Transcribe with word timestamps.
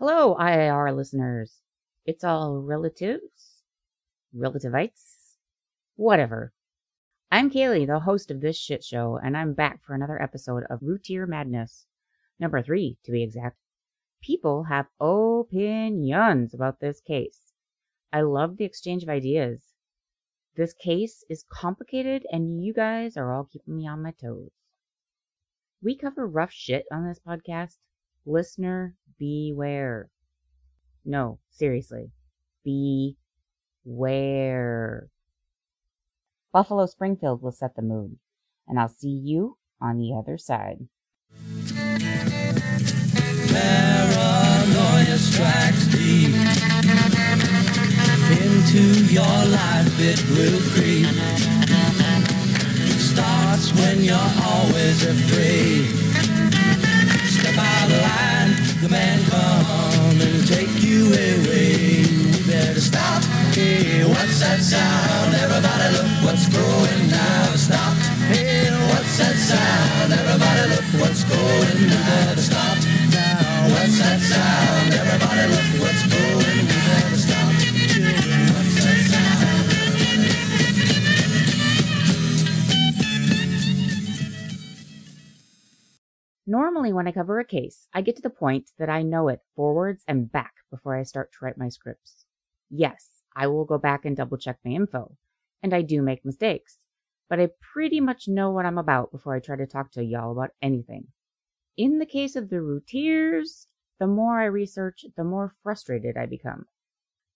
Hello, 0.00 0.36
IIR 0.36 0.94
listeners. 0.94 1.56
It's 2.06 2.22
all 2.22 2.62
relatives, 2.62 3.64
relativites, 4.32 5.34
whatever. 5.96 6.52
I'm 7.32 7.50
Kaylee, 7.50 7.88
the 7.88 7.98
host 7.98 8.30
of 8.30 8.40
this 8.40 8.56
shit 8.56 8.84
show, 8.84 9.18
and 9.20 9.36
I'm 9.36 9.54
back 9.54 9.82
for 9.82 9.96
another 9.96 10.22
episode 10.22 10.62
of 10.70 10.78
Routier 10.82 11.26
Madness. 11.26 11.86
Number 12.38 12.62
three, 12.62 12.98
to 13.06 13.10
be 13.10 13.24
exact. 13.24 13.56
People 14.22 14.66
have 14.68 14.86
opinions 15.00 16.54
about 16.54 16.78
this 16.78 17.00
case. 17.00 17.50
I 18.12 18.20
love 18.20 18.56
the 18.56 18.66
exchange 18.66 19.02
of 19.02 19.08
ideas. 19.08 19.64
This 20.54 20.74
case 20.74 21.24
is 21.28 21.44
complicated, 21.50 22.24
and 22.30 22.64
you 22.64 22.72
guys 22.72 23.16
are 23.16 23.34
all 23.34 23.48
keeping 23.52 23.76
me 23.76 23.88
on 23.88 24.04
my 24.04 24.12
toes. 24.12 24.52
We 25.82 25.96
cover 25.96 26.24
rough 26.24 26.52
shit 26.52 26.84
on 26.92 27.02
this 27.02 27.18
podcast. 27.18 27.78
Listener, 28.24 28.94
beware. 29.18 30.10
No, 31.04 31.38
seriously. 31.50 32.12
Beware. 33.84 35.08
Buffalo 36.52 36.86
Springfield 36.86 37.42
will 37.42 37.52
set 37.52 37.76
the 37.76 37.82
mood, 37.82 38.18
and 38.66 38.78
I'll 38.80 38.88
see 38.88 39.08
you 39.08 39.58
on 39.80 39.98
the 39.98 40.14
other 40.14 40.38
side. 40.38 40.88
Paranoia 43.48 45.18
strikes 45.18 45.86
deep 45.88 46.34
into 48.30 49.12
your 49.12 49.24
life, 49.24 49.98
it 50.00 50.20
will 50.30 50.60
creep. 50.72 51.06
It 52.86 53.00
starts 53.00 53.72
when 53.74 54.02
you're 54.02 54.32
always 54.44 55.06
afraid. 55.06 56.07
I 87.08 87.12
cover 87.12 87.40
a 87.40 87.44
case, 87.44 87.88
I 87.94 88.02
get 88.02 88.16
to 88.16 88.22
the 88.22 88.28
point 88.28 88.72
that 88.78 88.90
I 88.90 89.00
know 89.00 89.28
it 89.28 89.40
forwards 89.56 90.02
and 90.06 90.30
back 90.30 90.52
before 90.70 90.94
I 90.94 91.04
start 91.04 91.32
to 91.32 91.38
write 91.40 91.56
my 91.56 91.70
scripts. 91.70 92.26
Yes, 92.68 93.22
I 93.34 93.46
will 93.46 93.64
go 93.64 93.78
back 93.78 94.04
and 94.04 94.14
double 94.14 94.36
check 94.36 94.58
my 94.62 94.72
info, 94.72 95.16
and 95.62 95.72
I 95.72 95.80
do 95.80 96.02
make 96.02 96.22
mistakes, 96.22 96.76
but 97.30 97.40
I 97.40 97.48
pretty 97.72 97.98
much 97.98 98.28
know 98.28 98.50
what 98.50 98.66
I'm 98.66 98.76
about 98.76 99.10
before 99.10 99.34
I 99.34 99.40
try 99.40 99.56
to 99.56 99.66
talk 99.66 99.90
to 99.92 100.04
y'all 100.04 100.32
about 100.32 100.50
anything. 100.60 101.06
In 101.78 101.98
the 101.98 102.04
case 102.04 102.36
of 102.36 102.50
the 102.50 102.60
routiers, 102.60 103.68
the 103.98 104.06
more 104.06 104.42
I 104.42 104.44
research, 104.44 105.06
the 105.16 105.24
more 105.24 105.54
frustrated 105.62 106.18
I 106.18 106.26
become. 106.26 106.66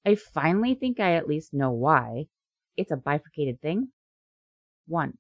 I 0.04 0.16
finally 0.16 0.74
think 0.74 1.00
I 1.00 1.14
at 1.14 1.26
least 1.26 1.54
know 1.54 1.70
why. 1.70 2.26
It's 2.76 2.90
a 2.90 2.96
bifurcated 2.96 3.62
thing. 3.62 3.88
One, 4.86 5.16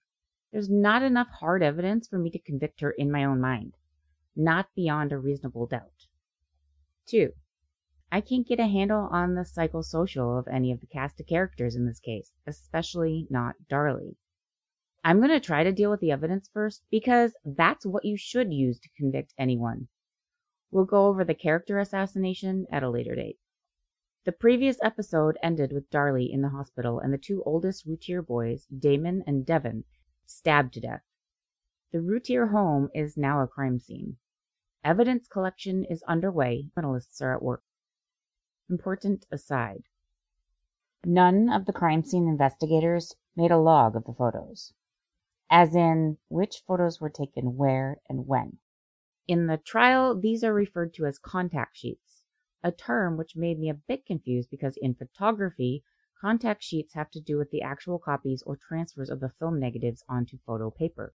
there's 0.52 0.68
not 0.68 1.02
enough 1.02 1.28
hard 1.40 1.62
evidence 1.62 2.06
for 2.06 2.18
me 2.18 2.28
to 2.28 2.38
convict 2.38 2.82
her 2.82 2.90
in 2.90 3.10
my 3.10 3.24
own 3.24 3.40
mind, 3.40 3.78
not 4.36 4.68
beyond 4.74 5.12
a 5.12 5.18
reasonable 5.18 5.66
doubt. 5.66 6.06
Two, 7.06 7.32
I 8.10 8.20
can't 8.20 8.46
get 8.46 8.60
a 8.60 8.66
handle 8.66 9.08
on 9.10 9.34
the 9.34 9.42
psychosocial 9.42 10.38
of 10.38 10.46
any 10.46 10.70
of 10.70 10.80
the 10.80 10.86
cast 10.86 11.18
of 11.20 11.26
characters 11.26 11.74
in 11.74 11.86
this 11.86 11.98
case, 11.98 12.32
especially 12.46 13.26
not 13.30 13.54
Darlie. 13.70 14.16
I'm 15.04 15.18
going 15.18 15.30
to 15.30 15.40
try 15.40 15.64
to 15.64 15.72
deal 15.72 15.90
with 15.90 16.00
the 16.00 16.12
evidence 16.12 16.48
first 16.52 16.82
because 16.90 17.34
that's 17.44 17.84
what 17.84 18.04
you 18.04 18.16
should 18.16 18.52
use 18.52 18.78
to 18.80 18.88
convict 18.96 19.34
anyone. 19.38 19.88
We'll 20.70 20.84
go 20.84 21.06
over 21.06 21.24
the 21.24 21.34
character 21.34 21.78
assassination 21.78 22.66
at 22.70 22.82
a 22.82 22.90
later 22.90 23.14
date. 23.14 23.38
The 24.24 24.32
previous 24.32 24.76
episode 24.82 25.36
ended 25.42 25.72
with 25.72 25.90
Darlie 25.90 26.32
in 26.32 26.42
the 26.42 26.50
hospital 26.50 27.00
and 27.00 27.12
the 27.12 27.18
two 27.18 27.42
oldest 27.44 27.84
Routier 27.84 28.22
boys, 28.22 28.66
Damon 28.66 29.24
and 29.26 29.44
Devon, 29.44 29.84
stabbed 30.24 30.74
to 30.74 30.80
death. 30.80 31.02
The 31.92 32.00
Routier 32.00 32.46
home 32.46 32.88
is 32.94 33.18
now 33.18 33.42
a 33.42 33.46
crime 33.46 33.78
scene. 33.78 34.16
Evidence 34.82 35.28
collection 35.28 35.84
is 35.84 36.02
underway. 36.08 36.70
Journalists 36.74 37.20
are 37.20 37.34
at 37.34 37.42
work. 37.42 37.64
Important 38.70 39.26
aside. 39.30 39.82
None 41.04 41.50
of 41.50 41.66
the 41.66 41.72
crime 41.74 42.02
scene 42.02 42.26
investigators 42.26 43.16
made 43.36 43.50
a 43.50 43.58
log 43.58 43.94
of 43.94 44.04
the 44.04 44.14
photos. 44.14 44.72
As 45.50 45.74
in, 45.74 46.16
which 46.28 46.62
photos 46.66 46.98
were 46.98 47.10
taken 47.10 47.58
where 47.58 47.98
and 48.08 48.26
when. 48.26 48.56
In 49.28 49.46
the 49.46 49.58
trial, 49.58 50.18
these 50.18 50.42
are 50.42 50.54
referred 50.54 50.94
to 50.94 51.04
as 51.04 51.18
contact 51.18 51.76
sheets, 51.76 52.22
a 52.62 52.72
term 52.72 53.18
which 53.18 53.36
made 53.36 53.58
me 53.58 53.68
a 53.68 53.74
bit 53.74 54.06
confused 54.06 54.48
because 54.50 54.78
in 54.80 54.94
photography, 54.94 55.84
contact 56.18 56.62
sheets 56.62 56.94
have 56.94 57.10
to 57.10 57.20
do 57.20 57.36
with 57.36 57.50
the 57.50 57.60
actual 57.60 57.98
copies 57.98 58.42
or 58.46 58.56
transfers 58.56 59.10
of 59.10 59.20
the 59.20 59.28
film 59.28 59.60
negatives 59.60 60.02
onto 60.08 60.38
photo 60.46 60.70
paper. 60.70 61.12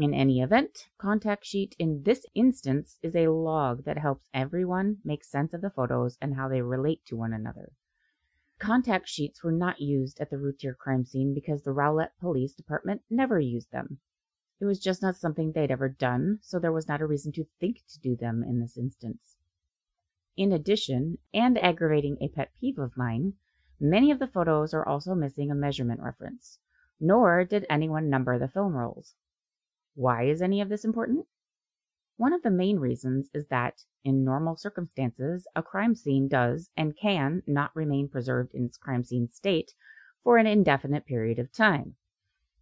In 0.00 0.14
any 0.14 0.40
event, 0.40 0.86
contact 0.96 1.44
sheet 1.44 1.76
in 1.78 2.04
this 2.04 2.24
instance 2.34 2.96
is 3.02 3.14
a 3.14 3.28
log 3.28 3.84
that 3.84 3.98
helps 3.98 4.30
everyone 4.32 4.96
make 5.04 5.22
sense 5.22 5.52
of 5.52 5.60
the 5.60 5.68
photos 5.68 6.16
and 6.22 6.36
how 6.36 6.48
they 6.48 6.62
relate 6.62 7.04
to 7.04 7.18
one 7.18 7.34
another. 7.34 7.72
Contact 8.58 9.06
sheets 9.06 9.44
were 9.44 9.52
not 9.52 9.78
used 9.78 10.18
at 10.18 10.30
the 10.30 10.38
Routier 10.38 10.72
crime 10.72 11.04
scene 11.04 11.34
because 11.34 11.64
the 11.64 11.72
Rowlett 11.72 12.12
Police 12.18 12.54
Department 12.54 13.02
never 13.10 13.38
used 13.38 13.72
them. 13.72 13.98
It 14.58 14.64
was 14.64 14.78
just 14.78 15.02
not 15.02 15.16
something 15.16 15.52
they'd 15.52 15.70
ever 15.70 15.90
done, 15.90 16.38
so 16.40 16.58
there 16.58 16.72
was 16.72 16.88
not 16.88 17.02
a 17.02 17.06
reason 17.06 17.30
to 17.32 17.44
think 17.60 17.82
to 17.92 18.00
do 18.00 18.16
them 18.16 18.42
in 18.42 18.58
this 18.58 18.78
instance. 18.78 19.36
In 20.34 20.50
addition, 20.50 21.18
and 21.34 21.62
aggravating 21.62 22.16
a 22.22 22.28
pet 22.28 22.52
peeve 22.58 22.78
of 22.78 22.96
mine, 22.96 23.34
many 23.78 24.10
of 24.10 24.18
the 24.18 24.26
photos 24.26 24.72
are 24.72 24.88
also 24.88 25.14
missing 25.14 25.50
a 25.50 25.54
measurement 25.54 26.00
reference, 26.00 26.58
nor 26.98 27.44
did 27.44 27.66
anyone 27.68 28.08
number 28.08 28.38
the 28.38 28.48
film 28.48 28.72
rolls. 28.72 29.14
Why 29.94 30.24
is 30.24 30.40
any 30.42 30.60
of 30.60 30.68
this 30.68 30.84
important? 30.84 31.26
One 32.16 32.32
of 32.32 32.42
the 32.42 32.50
main 32.50 32.78
reasons 32.78 33.30
is 33.32 33.46
that, 33.48 33.84
in 34.04 34.24
normal 34.24 34.56
circumstances, 34.56 35.46
a 35.56 35.62
crime 35.62 35.94
scene 35.94 36.28
does 36.28 36.68
and 36.76 36.96
can 36.96 37.42
not 37.46 37.74
remain 37.74 38.08
preserved 38.08 38.54
in 38.54 38.66
its 38.66 38.76
crime 38.76 39.04
scene 39.04 39.28
state 39.28 39.72
for 40.22 40.36
an 40.36 40.46
indefinite 40.46 41.06
period 41.06 41.38
of 41.38 41.52
time. 41.52 41.96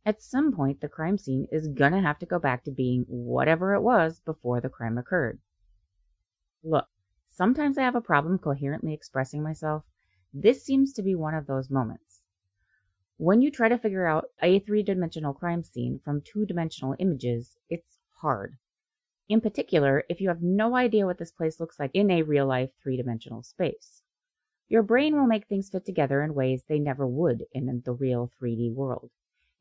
At 0.07 0.23
some 0.23 0.53
point, 0.53 0.81
the 0.81 0.89
crime 0.89 1.19
scene 1.19 1.49
is 1.51 1.69
gonna 1.69 2.01
have 2.01 2.19
to 2.21 2.27
go 2.27 2.39
back 2.39 2.65
to 2.65 2.71
being 2.71 3.05
whatever 3.09 3.75
it 3.75 3.83
was 3.83 4.21
before 4.21 4.61
the 4.61 4.71
crime 4.71 4.97
occurred. 4.97 5.41
Look, 6.63 6.87
sometimes 7.29 7.79
I 7.79 7.83
have 7.83 7.97
a 7.97 8.01
problem 8.01 8.39
coherently 8.39 8.95
expressing 8.95 9.43
myself. 9.43 9.85
This 10.33 10.63
seems 10.63 10.93
to 10.95 11.03
be 11.03 11.15
one 11.15 11.35
of 11.35 11.47
those 11.47 11.69
moments. 11.69 12.18
When 13.21 13.43
you 13.43 13.51
try 13.51 13.69
to 13.69 13.77
figure 13.77 14.07
out 14.07 14.27
a 14.41 14.61
three 14.61 14.85
dimensional 14.85 15.35
crime 15.35 15.65
scene 15.65 15.99
from 16.05 16.21
two 16.21 16.47
dimensional 16.47 16.95
images, 17.01 17.57
it's 17.69 17.97
hard. 18.23 18.59
In 19.29 19.41
particular, 19.41 20.05
if 20.09 20.21
you 20.21 20.29
have 20.29 20.41
no 20.41 20.77
idea 20.77 21.05
what 21.05 21.19
this 21.19 21.33
place 21.33 21.59
looks 21.59 21.81
like 21.81 21.91
in 21.95 22.13
a 22.13 22.23
real 22.23 22.47
life 22.47 22.71
three 22.81 22.97
dimensional 22.97 23.43
space. 23.43 24.03
Your 24.69 24.85
brain 24.85 25.17
will 25.17 25.27
make 25.27 25.49
things 25.49 25.69
fit 25.69 25.85
together 25.85 26.23
in 26.23 26.33
ways 26.33 26.63
they 26.69 26.79
never 26.79 27.09
would 27.09 27.47
in 27.53 27.83
the 27.85 27.93
real 27.93 28.31
3D 28.41 28.73
world. 28.73 29.11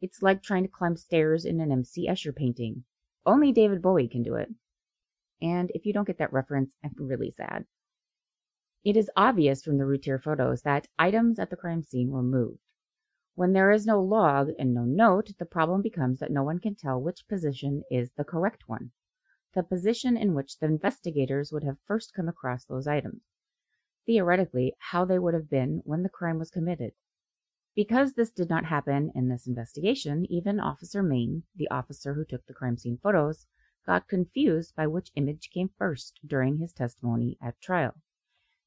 It's 0.02 0.22
like 0.22 0.44
trying 0.44 0.64
to 0.64 0.70
climb 0.70 0.96
stairs 0.96 1.44
in 1.44 1.60
an 1.60 1.72
MC 1.72 2.08
Escher 2.08 2.36
painting. 2.36 2.84
Only 3.26 3.52
David 3.52 3.82
Bowie 3.82 4.08
can 4.08 4.22
do 4.22 4.36
it. 4.36 4.50
And 5.42 5.72
if 5.74 5.84
you 5.84 5.94
don't 5.94 6.06
get 6.06 6.20
that 6.20 6.32
reference, 6.32 6.76
I'm 6.84 6.94
really 7.00 7.32
sad. 7.32 7.66
It 8.84 8.96
is 8.96 9.10
obvious 9.18 9.64
from 9.64 9.80
the 9.80 9.86
Routier 9.88 10.20
photos 10.20 10.62
that 10.62 10.88
items 11.00 11.40
at 11.40 11.50
the 11.50 11.56
crime 11.56 11.84
scene 11.84 12.12
were 12.12 12.22
moved. 12.22 12.60
When 13.38 13.54
there 13.54 13.70
is 13.70 13.86
no 13.86 14.02
log 14.02 14.50
and 14.58 14.74
no 14.74 14.84
note, 14.84 15.34
the 15.38 15.46
problem 15.46 15.84
becomes 15.84 16.18
that 16.18 16.32
no 16.32 16.42
one 16.42 16.58
can 16.58 16.74
tell 16.74 17.00
which 17.00 17.28
position 17.28 17.84
is 17.92 18.10
the 18.14 18.24
correct 18.24 18.64
one, 18.66 18.90
the 19.54 19.62
position 19.62 20.18
in 20.18 20.34
which 20.34 20.58
the 20.58 20.66
investigators 20.66 21.52
would 21.52 21.64
have 21.64 21.78
first 21.86 22.16
come 22.16 22.28
across 22.28 22.66
those 22.66 22.88
items. 22.88 23.22
Theoretically, 24.08 24.74
how 24.80 25.06
they 25.06 25.20
would 25.20 25.36
have 25.36 25.52
been 25.52 25.84
when 25.86 26.02
the 26.02 26.10
crime 26.10 26.40
was 26.40 26.50
committed. 26.50 26.94
Because 27.76 28.16
this 28.16 28.32
did 28.32 28.50
not 28.50 28.66
happen 28.66 29.12
in 29.14 29.30
this 29.30 29.46
investigation, 29.46 30.26
even 30.32 30.60
Officer 30.60 31.04
Main, 31.04 31.44
the 31.56 31.70
officer 31.70 32.16
who 32.16 32.26
took 32.26 32.48
the 32.48 32.56
crime 32.56 32.76
scene 32.76 32.98
photos, 33.04 33.46
got 33.86 34.08
confused 34.08 34.76
by 34.76 34.88
which 34.88 35.12
image 35.14 35.52
came 35.54 35.70
first 35.78 36.22
during 36.26 36.58
his 36.58 36.74
testimony 36.74 37.38
at 37.40 37.62
trial. 37.62 37.94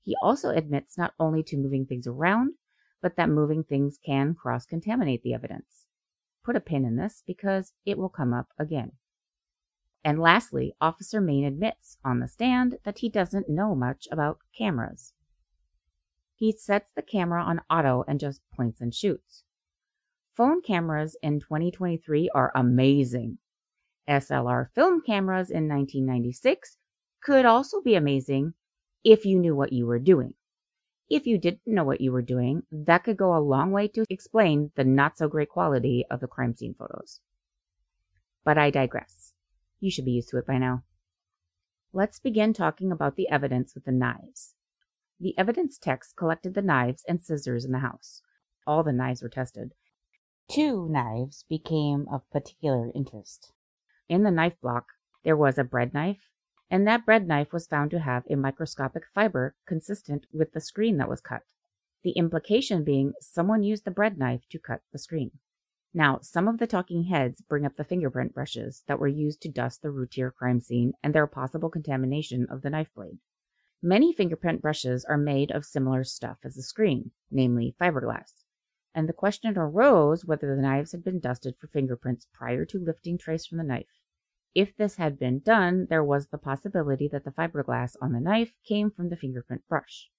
He 0.04 0.14
also 0.22 0.50
admits 0.50 0.96
not 0.96 1.12
only 1.18 1.42
to 1.42 1.56
moving 1.56 1.86
things 1.86 2.06
around, 2.06 2.54
but 3.02 3.16
that 3.16 3.28
moving 3.28 3.64
things 3.64 3.98
can 4.04 4.34
cross 4.34 4.66
contaminate 4.66 5.22
the 5.22 5.34
evidence. 5.34 5.86
Put 6.44 6.56
a 6.56 6.60
pin 6.60 6.84
in 6.84 6.96
this 6.96 7.22
because 7.26 7.72
it 7.84 7.98
will 7.98 8.08
come 8.08 8.32
up 8.32 8.48
again. 8.58 8.92
And 10.02 10.18
lastly, 10.18 10.74
Officer 10.80 11.20
Main 11.20 11.44
admits 11.44 11.98
on 12.04 12.20
the 12.20 12.28
stand 12.28 12.78
that 12.84 12.98
he 12.98 13.08
doesn't 13.08 13.48
know 13.48 13.74
much 13.74 14.08
about 14.10 14.38
cameras. 14.56 15.12
He 16.34 16.52
sets 16.52 16.90
the 16.94 17.02
camera 17.02 17.42
on 17.42 17.60
auto 17.68 18.04
and 18.08 18.18
just 18.18 18.40
points 18.54 18.80
and 18.80 18.94
shoots. 18.94 19.44
Phone 20.32 20.62
cameras 20.62 21.16
in 21.22 21.40
2023 21.40 22.30
are 22.34 22.50
amazing. 22.54 23.38
SLR 24.08 24.68
film 24.74 25.02
cameras 25.02 25.50
in 25.50 25.68
1996 25.68 26.78
could 27.22 27.44
also 27.44 27.82
be 27.82 27.94
amazing 27.94 28.54
if 29.04 29.26
you 29.26 29.38
knew 29.38 29.54
what 29.54 29.72
you 29.72 29.86
were 29.86 29.98
doing. 29.98 30.34
If 31.10 31.26
you 31.26 31.38
didn't 31.38 31.66
know 31.66 31.82
what 31.82 32.00
you 32.00 32.12
were 32.12 32.22
doing, 32.22 32.62
that 32.70 33.02
could 33.02 33.16
go 33.16 33.36
a 33.36 33.42
long 33.42 33.72
way 33.72 33.88
to 33.88 34.04
explain 34.08 34.70
the 34.76 34.84
not 34.84 35.18
so 35.18 35.26
great 35.26 35.48
quality 35.48 36.04
of 36.08 36.20
the 36.20 36.28
crime 36.28 36.54
scene 36.54 36.72
photos. 36.72 37.20
But 38.44 38.56
I 38.56 38.70
digress. 38.70 39.32
You 39.80 39.90
should 39.90 40.04
be 40.04 40.12
used 40.12 40.28
to 40.30 40.38
it 40.38 40.46
by 40.46 40.58
now. 40.58 40.84
Let's 41.92 42.20
begin 42.20 42.52
talking 42.52 42.92
about 42.92 43.16
the 43.16 43.28
evidence 43.28 43.74
with 43.74 43.84
the 43.84 43.92
knives. 43.92 44.54
The 45.18 45.36
evidence 45.36 45.78
techs 45.78 46.12
collected 46.12 46.54
the 46.54 46.62
knives 46.62 47.04
and 47.08 47.20
scissors 47.20 47.64
in 47.64 47.72
the 47.72 47.80
house. 47.80 48.22
All 48.64 48.84
the 48.84 48.92
knives 48.92 49.20
were 49.20 49.28
tested. 49.28 49.72
Two 50.48 50.88
knives 50.88 51.44
became 51.48 52.06
of 52.10 52.30
particular 52.30 52.92
interest. 52.94 53.52
In 54.08 54.22
the 54.22 54.30
knife 54.30 54.60
block, 54.60 54.86
there 55.24 55.36
was 55.36 55.58
a 55.58 55.64
bread 55.64 55.92
knife, 55.92 56.30
and 56.70 56.86
that 56.86 57.04
bread 57.04 57.26
knife 57.26 57.52
was 57.52 57.66
found 57.66 57.90
to 57.90 57.98
have 57.98 58.24
a 58.30 58.36
microscopic 58.36 59.04
fiber 59.14 59.54
consistent 59.66 60.26
with 60.32 60.52
the 60.52 60.60
screen 60.60 60.96
that 60.98 61.08
was 61.08 61.20
cut. 61.20 61.42
The 62.02 62.12
implication 62.12 62.84
being 62.84 63.12
someone 63.20 63.62
used 63.62 63.84
the 63.84 63.90
bread 63.90 64.18
knife 64.18 64.48
to 64.50 64.58
cut 64.58 64.82
the 64.92 64.98
screen. 64.98 65.32
Now, 65.92 66.20
some 66.22 66.46
of 66.46 66.58
the 66.58 66.66
talking 66.66 67.04
heads 67.04 67.40
bring 67.40 67.66
up 67.66 67.76
the 67.76 67.84
fingerprint 67.84 68.32
brushes 68.32 68.82
that 68.86 68.98
were 68.98 69.08
used 69.08 69.42
to 69.42 69.48
dust 69.48 69.82
the 69.82 69.90
Routier 69.90 70.30
crime 70.30 70.60
scene 70.60 70.92
and 71.02 71.14
their 71.14 71.26
possible 71.26 71.68
contamination 71.68 72.46
of 72.48 72.62
the 72.62 72.70
knife 72.70 72.94
blade. 72.94 73.18
Many 73.82 74.12
fingerprint 74.12 74.62
brushes 74.62 75.04
are 75.04 75.18
made 75.18 75.50
of 75.50 75.64
similar 75.64 76.04
stuff 76.04 76.38
as 76.44 76.54
the 76.54 76.62
screen, 76.62 77.10
namely 77.30 77.74
fiberglass 77.80 78.40
and 78.94 79.08
the 79.08 79.12
question 79.12 79.56
arose 79.56 80.24
whether 80.24 80.54
the 80.54 80.62
knives 80.62 80.92
had 80.92 81.04
been 81.04 81.20
dusted 81.20 81.56
for 81.56 81.66
fingerprints 81.68 82.26
prior 82.32 82.64
to 82.64 82.78
lifting 82.78 83.16
trace 83.16 83.46
from 83.46 83.58
the 83.58 83.64
knife. 83.64 83.99
If 84.54 84.76
this 84.76 84.96
had 84.96 85.18
been 85.18 85.40
done, 85.40 85.86
there 85.88 86.02
was 86.02 86.28
the 86.28 86.38
possibility 86.38 87.08
that 87.08 87.24
the 87.24 87.30
fiberglass 87.30 87.94
on 88.00 88.12
the 88.12 88.20
knife 88.20 88.52
came 88.66 88.90
from 88.90 89.08
the 89.08 89.16
fingerprint 89.16 89.62
brush. 89.68 90.10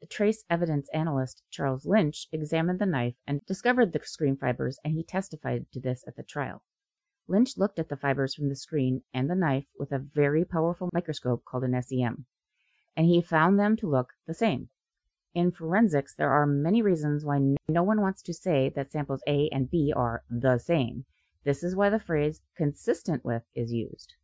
The 0.00 0.06
trace 0.06 0.44
evidence 0.48 0.88
analyst 0.94 1.42
Charles 1.50 1.84
Lynch 1.84 2.26
examined 2.32 2.78
the 2.78 2.86
knife 2.86 3.16
and 3.26 3.44
discovered 3.44 3.92
the 3.92 4.00
screen 4.04 4.36
fibers, 4.36 4.78
and 4.82 4.94
he 4.94 5.02
testified 5.02 5.66
to 5.72 5.80
this 5.80 6.02
at 6.06 6.16
the 6.16 6.22
trial. 6.22 6.62
Lynch 7.28 7.58
looked 7.58 7.78
at 7.78 7.90
the 7.90 7.96
fibers 7.96 8.34
from 8.34 8.48
the 8.48 8.56
screen 8.56 9.02
and 9.12 9.28
the 9.28 9.34
knife 9.34 9.66
with 9.78 9.92
a 9.92 9.98
very 9.98 10.44
powerful 10.44 10.88
microscope 10.94 11.44
called 11.44 11.64
an 11.64 11.80
SEM, 11.82 12.24
and 12.96 13.06
he 13.06 13.20
found 13.20 13.58
them 13.58 13.76
to 13.76 13.86
look 13.86 14.14
the 14.26 14.34
same. 14.34 14.70
In 15.34 15.52
forensics, 15.52 16.14
there 16.14 16.30
are 16.30 16.46
many 16.46 16.80
reasons 16.80 17.24
why 17.24 17.54
no 17.68 17.82
one 17.82 18.00
wants 18.00 18.22
to 18.22 18.34
say 18.34 18.72
that 18.74 18.90
samples 18.90 19.22
A 19.28 19.50
and 19.52 19.70
B 19.70 19.92
are 19.94 20.24
the 20.30 20.58
same. 20.58 21.04
This 21.44 21.62
is 21.62 21.74
why 21.74 21.88
the 21.90 21.98
phrase 21.98 22.42
consistent 22.56 23.24
with 23.24 23.42
is 23.54 23.72
used. 23.72 24.14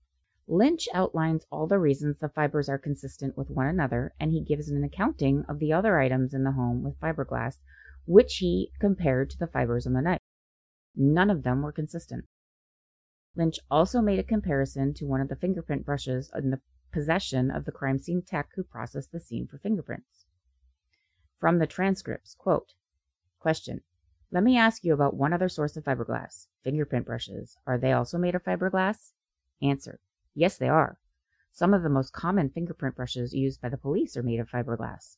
Lynch 0.48 0.88
outlines 0.94 1.44
all 1.50 1.66
the 1.66 1.78
reasons 1.78 2.18
the 2.18 2.28
fibers 2.28 2.68
are 2.68 2.78
consistent 2.78 3.36
with 3.36 3.50
one 3.50 3.66
another, 3.66 4.14
and 4.20 4.30
he 4.30 4.40
gives 4.40 4.68
an 4.68 4.84
accounting 4.84 5.44
of 5.48 5.58
the 5.58 5.72
other 5.72 5.98
items 5.98 6.34
in 6.34 6.44
the 6.44 6.52
home 6.52 6.84
with 6.84 7.00
fiberglass, 7.00 7.56
which 8.06 8.36
he 8.36 8.70
compared 8.78 9.30
to 9.30 9.38
the 9.38 9.48
fibers 9.48 9.86
on 9.86 9.94
the 9.94 10.02
knife. 10.02 10.20
None 10.94 11.30
of 11.30 11.42
them 11.42 11.62
were 11.62 11.72
consistent. 11.72 12.26
Lynch 13.34 13.58
also 13.70 14.00
made 14.00 14.18
a 14.18 14.24
comparison 14.24 14.94
to 14.94 15.04
one 15.04 15.20
of 15.20 15.28
the 15.28 15.36
fingerprint 15.36 15.84
brushes 15.84 16.30
in 16.34 16.50
the 16.50 16.60
possession 16.92 17.50
of 17.50 17.64
the 17.64 17.72
crime 17.72 17.98
scene 17.98 18.22
tech 18.22 18.48
who 18.54 18.62
processed 18.62 19.12
the 19.12 19.20
scene 19.20 19.46
for 19.46 19.58
fingerprints. 19.58 20.24
From 21.38 21.58
the 21.58 21.66
transcripts, 21.66 22.34
quote, 22.34 22.72
Question. 23.38 23.82
Let 24.32 24.42
me 24.42 24.58
ask 24.58 24.82
you 24.84 24.92
about 24.92 25.14
one 25.14 25.32
other 25.32 25.48
source 25.48 25.76
of 25.76 25.84
fiberglass. 25.84 26.46
Fingerprint 26.64 27.06
brushes. 27.06 27.56
Are 27.66 27.78
they 27.78 27.92
also 27.92 28.18
made 28.18 28.34
of 28.34 28.42
fiberglass? 28.42 29.12
Answer. 29.62 30.00
Yes, 30.34 30.58
they 30.58 30.68
are. 30.68 30.98
Some 31.52 31.72
of 31.72 31.82
the 31.82 31.88
most 31.88 32.12
common 32.12 32.50
fingerprint 32.50 32.96
brushes 32.96 33.32
used 33.32 33.60
by 33.60 33.68
the 33.68 33.78
police 33.78 34.16
are 34.16 34.22
made 34.22 34.40
of 34.40 34.50
fiberglass. 34.50 35.16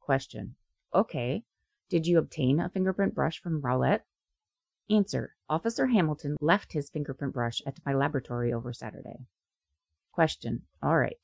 Question. 0.00 0.56
Okay. 0.94 1.44
Did 1.90 2.06
you 2.06 2.18
obtain 2.18 2.58
a 2.58 2.68
fingerprint 2.68 3.14
brush 3.14 3.40
from 3.40 3.60
Rowlett? 3.60 4.00
Answer. 4.90 5.34
Officer 5.48 5.86
Hamilton 5.86 6.36
left 6.40 6.72
his 6.72 6.88
fingerprint 6.88 7.34
brush 7.34 7.60
at 7.66 7.76
my 7.84 7.92
laboratory 7.92 8.52
over 8.52 8.72
Saturday. 8.72 9.26
Question. 10.10 10.62
All 10.82 10.98
right. 10.98 11.18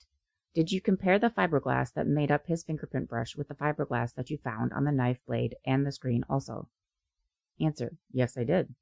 Did 0.54 0.70
you 0.70 0.80
compare 0.80 1.18
the 1.18 1.30
fiberglass 1.30 1.92
that 1.94 2.06
made 2.06 2.30
up 2.30 2.46
his 2.46 2.62
fingerprint 2.62 3.08
brush 3.08 3.34
with 3.34 3.48
the 3.48 3.54
fiberglass 3.54 4.14
that 4.14 4.30
you 4.30 4.36
found 4.36 4.72
on 4.72 4.84
the 4.84 4.92
knife 4.92 5.18
blade 5.26 5.56
and 5.66 5.84
the 5.84 5.90
screen 5.90 6.24
also? 6.28 6.68
Answer. 7.60 7.92
Yes, 8.12 8.36
I 8.36 8.44
did. 8.44 8.74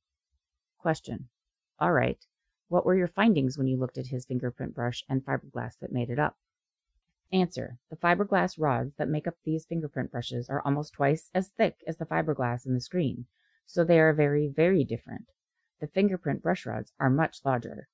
Question. 0.78 1.28
All 1.78 1.92
right. 1.92 2.18
What 2.68 2.86
were 2.86 2.96
your 2.96 3.08
findings 3.08 3.58
when 3.58 3.66
you 3.66 3.76
looked 3.76 3.98
at 3.98 4.06
his 4.06 4.24
fingerprint 4.24 4.74
brush 4.74 5.04
and 5.08 5.24
fiberglass 5.24 5.78
that 5.80 5.92
made 5.92 6.10
it 6.10 6.18
up? 6.18 6.36
Answer. 7.32 7.78
The 7.90 7.96
fiberglass 7.96 8.56
rods 8.58 8.96
that 8.96 9.08
make 9.08 9.26
up 9.26 9.34
these 9.44 9.64
fingerprint 9.64 10.10
brushes 10.10 10.48
are 10.48 10.62
almost 10.64 10.94
twice 10.94 11.30
as 11.34 11.48
thick 11.48 11.76
as 11.86 11.96
the 11.96 12.06
fiberglass 12.06 12.66
in 12.66 12.74
the 12.74 12.80
screen, 12.80 13.26
so 13.66 13.84
they 13.84 13.98
are 14.00 14.12
very, 14.12 14.48
very 14.48 14.84
different. 14.84 15.26
The 15.80 15.86
fingerprint 15.86 16.42
brush 16.42 16.66
rods 16.66 16.92
are 17.00 17.10
much 17.10 17.38
larger. 17.44 17.88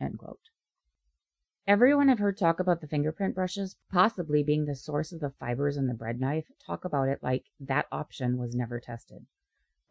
End 0.00 0.18
quote. 0.18 0.50
Everyone 1.66 2.10
I've 2.10 2.18
heard 2.18 2.36
talk 2.36 2.60
about 2.60 2.80
the 2.80 2.86
fingerprint 2.86 3.34
brushes 3.34 3.76
possibly 3.90 4.42
being 4.42 4.66
the 4.66 4.74
source 4.74 5.12
of 5.12 5.20
the 5.20 5.30
fibers 5.30 5.76
in 5.76 5.86
the 5.86 5.94
bread 5.94 6.20
knife 6.20 6.46
talk 6.64 6.84
about 6.84 7.08
it 7.08 7.20
like 7.22 7.46
that 7.58 7.86
option 7.90 8.36
was 8.36 8.54
never 8.54 8.80
tested. 8.80 9.26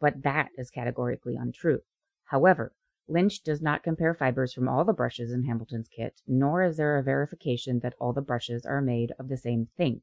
But 0.00 0.22
that 0.22 0.50
is 0.56 0.70
categorically 0.70 1.36
untrue. 1.36 1.80
However, 2.26 2.72
Lynch 3.06 3.42
does 3.42 3.60
not 3.60 3.82
compare 3.82 4.14
fibers 4.14 4.52
from 4.52 4.68
all 4.68 4.84
the 4.84 4.92
brushes 4.92 5.30
in 5.30 5.44
Hamilton's 5.44 5.88
kit, 5.88 6.20
nor 6.26 6.62
is 6.62 6.76
there 6.76 6.96
a 6.96 7.02
verification 7.02 7.80
that 7.80 7.94
all 8.00 8.12
the 8.12 8.22
brushes 8.22 8.64
are 8.64 8.80
made 8.80 9.12
of 9.18 9.28
the 9.28 9.36
same 9.36 9.68
thing. 9.76 10.00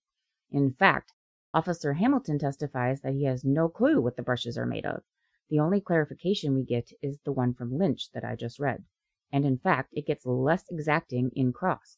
In 0.51 0.71
fact, 0.71 1.13
Officer 1.53 1.93
Hamilton 1.93 2.39
testifies 2.39 3.01
that 3.01 3.13
he 3.13 3.25
has 3.25 3.43
no 3.43 3.67
clue 3.67 3.99
what 3.99 4.17
the 4.17 4.23
brushes 4.23 4.57
are 4.57 4.65
made 4.65 4.85
of. 4.85 5.01
The 5.49 5.59
only 5.59 5.81
clarification 5.81 6.55
we 6.55 6.63
get 6.63 6.91
is 7.01 7.19
the 7.25 7.31
one 7.31 7.53
from 7.53 7.77
Lynch 7.77 8.11
that 8.13 8.23
I 8.23 8.35
just 8.35 8.59
read 8.59 8.85
and 9.31 9.45
in 9.45 9.57
fact, 9.57 9.89
it 9.93 10.05
gets 10.05 10.25
less 10.25 10.65
exacting 10.69 11.31
in 11.35 11.53
cross. 11.53 11.97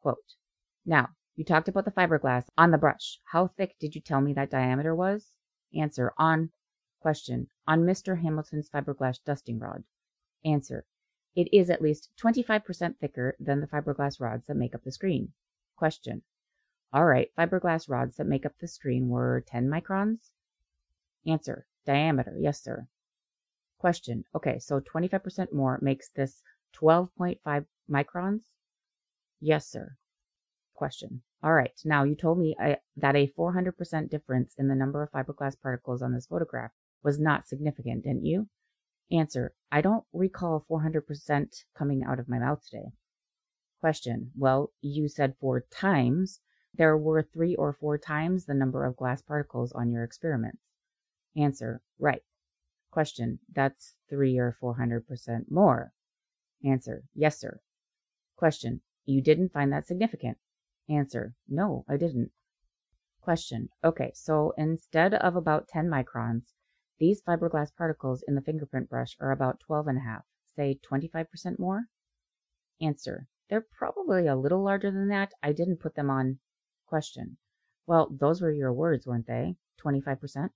Quote, 0.00 0.34
now, 0.86 1.10
you 1.36 1.44
talked 1.44 1.68
about 1.68 1.84
the 1.84 1.90
fiberglass 1.90 2.44
on 2.56 2.70
the 2.70 2.78
brush. 2.78 3.18
How 3.32 3.46
thick 3.46 3.76
did 3.80 3.94
you 3.94 4.00
tell 4.00 4.20
me 4.20 4.32
that 4.34 4.50
diameter 4.50 4.94
was? 4.94 5.26
Answer, 5.76 6.12
on, 6.16 6.50
question, 7.04 7.48
on 7.68 7.82
Mr. 7.82 8.22
Hamilton's 8.22 8.70
fiberglass 8.70 9.18
dusting 9.22 9.58
rod. 9.58 9.84
Answer, 10.42 10.86
it 11.36 11.52
is 11.52 11.68
at 11.68 11.82
least 11.82 12.08
25% 12.18 12.96
thicker 12.98 13.36
than 13.38 13.60
the 13.60 13.66
fiberglass 13.66 14.18
rods 14.18 14.46
that 14.46 14.56
make 14.56 14.74
up 14.74 14.84
the 14.84 14.90
screen. 14.90 15.32
Question, 15.76 16.22
all 16.94 17.04
right, 17.04 17.28
fiberglass 17.38 17.90
rods 17.90 18.16
that 18.16 18.26
make 18.26 18.46
up 18.46 18.52
the 18.58 18.66
screen 18.66 19.10
were 19.10 19.44
10 19.46 19.68
microns? 19.68 20.30
Answer, 21.26 21.66
diameter, 21.84 22.38
yes, 22.40 22.64
sir. 22.64 22.88
Question, 23.76 24.24
okay, 24.34 24.58
so 24.58 24.80
25% 24.80 25.52
more 25.52 25.78
makes 25.82 26.08
this 26.08 26.40
12.5 26.74 27.66
microns? 27.90 28.44
Yes, 29.42 29.66
sir. 29.66 29.96
Question. 30.72 31.20
All 31.42 31.52
right. 31.52 31.78
Now 31.84 32.04
you 32.04 32.14
told 32.14 32.38
me 32.38 32.56
I, 32.58 32.72
uh, 32.72 32.76
that 32.96 33.14
a 33.14 33.26
400% 33.26 34.08
difference 34.08 34.54
in 34.56 34.68
the 34.68 34.74
number 34.74 35.02
of 35.02 35.10
fiberglass 35.10 35.60
particles 35.60 36.00
on 36.00 36.14
this 36.14 36.24
photograph 36.24 36.70
was 37.04 37.20
not 37.20 37.46
significant, 37.46 38.04
didn't 38.04 38.24
you? 38.24 38.48
Answer. 39.12 39.52
I 39.70 39.80
don't 39.80 40.04
recall 40.12 40.64
400% 40.68 41.64
coming 41.76 42.02
out 42.02 42.18
of 42.18 42.28
my 42.28 42.38
mouth 42.38 42.64
today. 42.64 42.92
Question. 43.80 44.30
Well, 44.36 44.72
you 44.80 45.08
said 45.08 45.34
four 45.38 45.64
times. 45.70 46.40
There 46.76 46.96
were 46.96 47.22
three 47.22 47.54
or 47.54 47.72
four 47.72 47.98
times 47.98 48.46
the 48.46 48.54
number 48.54 48.84
of 48.84 48.96
glass 48.96 49.22
particles 49.22 49.72
on 49.72 49.90
your 49.90 50.02
experiments. 50.02 50.74
Answer. 51.36 51.82
Right. 51.98 52.22
Question. 52.90 53.40
That's 53.54 53.94
three 54.08 54.38
or 54.38 54.56
400% 54.60 55.50
more. 55.50 55.92
Answer, 56.64 57.04
yes, 57.14 57.38
sir. 57.38 57.60
Question, 58.36 58.80
you 59.04 59.20
didn't 59.20 59.52
find 59.52 59.72
that 59.72 59.86
significant? 59.86 60.38
Answer, 60.88 61.34
no, 61.48 61.84
I 61.88 61.96
didn't. 61.96 62.30
Question, 63.20 63.68
okay, 63.84 64.12
so 64.14 64.52
instead 64.56 65.14
of 65.14 65.36
about 65.36 65.68
10 65.68 65.88
microns, 65.88 66.46
these 66.98 67.22
fiberglass 67.22 67.74
particles 67.76 68.24
in 68.26 68.34
the 68.34 68.42
fingerprint 68.42 68.88
brush 68.88 69.16
are 69.20 69.32
about 69.32 69.60
12 69.60 69.88
and 69.88 69.98
a 69.98 70.02
half, 70.02 70.24
say 70.46 70.78
25% 70.90 71.58
more? 71.58 71.84
Answer, 72.80 73.28
they're 73.48 73.66
probably 73.76 74.26
a 74.26 74.36
little 74.36 74.62
larger 74.62 74.90
than 74.90 75.08
that. 75.08 75.32
I 75.42 75.52
didn't 75.52 75.80
put 75.80 75.94
them 75.94 76.10
on. 76.10 76.38
Question, 76.86 77.38
well, 77.86 78.08
those 78.10 78.40
were 78.40 78.52
your 78.52 78.72
words, 78.72 79.06
weren't 79.06 79.26
they? 79.26 79.56
25%? 79.84 80.50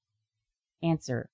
Answer, 0.83 1.30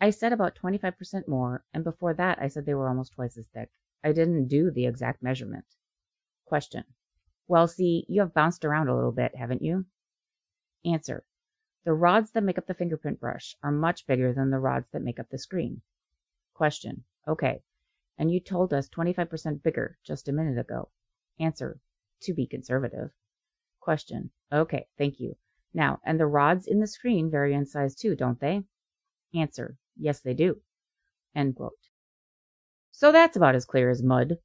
I 0.00 0.10
said 0.10 0.32
about 0.32 0.56
25% 0.56 1.26
more, 1.26 1.64
and 1.74 1.82
before 1.82 2.14
that 2.14 2.38
I 2.40 2.48
said 2.48 2.66
they 2.66 2.74
were 2.74 2.88
almost 2.88 3.14
twice 3.14 3.36
as 3.36 3.48
thick. 3.48 3.70
I 4.04 4.12
didn't 4.12 4.46
do 4.48 4.70
the 4.70 4.86
exact 4.86 5.22
measurement. 5.22 5.64
Question. 6.46 6.84
Well, 7.48 7.66
see, 7.66 8.04
you 8.08 8.20
have 8.20 8.34
bounced 8.34 8.64
around 8.64 8.88
a 8.88 8.94
little 8.94 9.12
bit, 9.12 9.34
haven't 9.36 9.62
you? 9.62 9.86
Answer. 10.84 11.24
The 11.84 11.92
rods 11.92 12.32
that 12.32 12.42
make 12.42 12.58
up 12.58 12.66
the 12.66 12.74
fingerprint 12.74 13.20
brush 13.20 13.56
are 13.62 13.72
much 13.72 14.06
bigger 14.06 14.32
than 14.32 14.50
the 14.50 14.58
rods 14.58 14.90
that 14.92 15.02
make 15.02 15.18
up 15.18 15.30
the 15.30 15.38
screen. 15.38 15.82
Question. 16.54 17.04
Okay. 17.26 17.62
And 18.18 18.32
you 18.32 18.40
told 18.40 18.74
us 18.74 18.88
25% 18.88 19.62
bigger 19.62 19.98
just 20.04 20.28
a 20.28 20.32
minute 20.32 20.58
ago. 20.58 20.90
Answer. 21.38 21.80
To 22.22 22.34
be 22.34 22.46
conservative. 22.46 23.10
Question. 23.80 24.30
Okay, 24.52 24.86
thank 24.98 25.20
you. 25.20 25.36
Now, 25.72 26.00
and 26.04 26.18
the 26.18 26.26
rods 26.26 26.66
in 26.66 26.80
the 26.80 26.86
screen 26.86 27.30
vary 27.30 27.54
in 27.54 27.64
size 27.64 27.94
too, 27.94 28.16
don't 28.16 28.40
they? 28.40 28.64
Answer. 29.34 29.76
Yes, 29.96 30.20
they 30.20 30.34
do. 30.34 30.60
End 31.34 31.54
quote. 31.54 31.72
So 32.90 33.12
that's 33.12 33.36
about 33.36 33.54
as 33.54 33.64
clear 33.64 33.90
as 33.90 34.02
mud. 34.02 34.38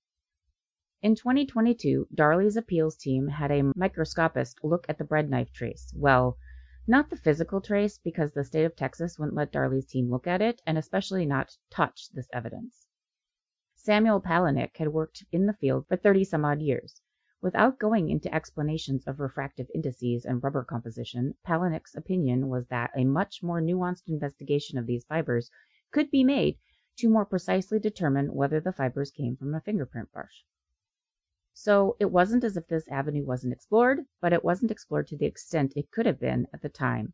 In 1.02 1.16
2022, 1.16 2.08
Darlie's 2.14 2.56
appeals 2.56 2.96
team 2.96 3.28
had 3.28 3.52
a 3.52 3.72
microscopist 3.76 4.60
look 4.64 4.86
at 4.88 4.98
the 4.98 5.04
bread 5.04 5.30
knife 5.30 5.52
trace. 5.52 5.92
Well, 5.96 6.38
not 6.88 7.10
the 7.10 7.16
physical 7.16 7.62
trace, 7.62 7.98
because 7.98 8.34
the 8.34 8.44
state 8.44 8.66
of 8.66 8.76
Texas 8.76 9.18
wouldn't 9.18 9.38
let 9.38 9.52
Darlie's 9.52 9.86
team 9.86 10.10
look 10.10 10.28
at 10.28 10.42
it, 10.42 10.62
and 10.66 10.78
especially 10.78 11.26
not 11.26 11.58
touch 11.70 12.10
this 12.14 12.28
evidence. 12.34 12.88
Samuel 13.76 14.22
Palenik 14.22 14.78
had 14.78 14.90
worked 14.90 15.26
in 15.32 15.46
the 15.46 15.54
field 15.54 15.86
for 15.88 15.98
30 15.98 16.24
some 16.24 16.46
odd 16.46 16.62
years. 16.62 17.02
Without 17.42 17.78
going 17.78 18.10
into 18.10 18.34
explanations 18.34 19.04
of 19.06 19.20
refractive 19.20 19.68
indices 19.76 20.24
and 20.24 20.42
rubber 20.42 20.64
composition, 20.64 21.36
Palenik's 21.46 21.94
opinion 21.94 22.48
was 22.48 22.68
that 22.68 22.92
a 22.96 23.04
much 23.04 23.44
more 23.44 23.62
nuanced 23.62 24.08
investigation 24.08 24.78
of 24.78 24.88
these 24.88 25.04
fibers 25.04 25.52
could 25.92 26.10
be 26.10 26.24
made 26.24 26.58
to 26.98 27.10
more 27.10 27.26
precisely 27.26 27.80
determine 27.80 28.34
whether 28.34 28.62
the 28.62 28.72
fibers 28.72 29.12
came 29.12 29.36
from 29.36 29.54
a 29.54 29.60
fingerprint 29.60 30.12
brush. 30.14 30.46
So 31.54 31.96
it 32.00 32.12
wasn't 32.12 32.44
as 32.44 32.58
if 32.58 32.68
this 32.68 32.88
avenue 32.90 33.26
wasn't 33.26 33.54
explored, 33.54 34.02
but 34.22 34.34
it 34.34 34.44
wasn't 34.44 34.72
explored 34.72 35.08
to 35.08 35.18
the 35.18 35.26
extent 35.26 35.74
it 35.76 35.92
could 35.92 36.06
have 36.06 36.20
been 36.20 36.48
at 36.54 36.62
the 36.62 36.70
time, 36.70 37.14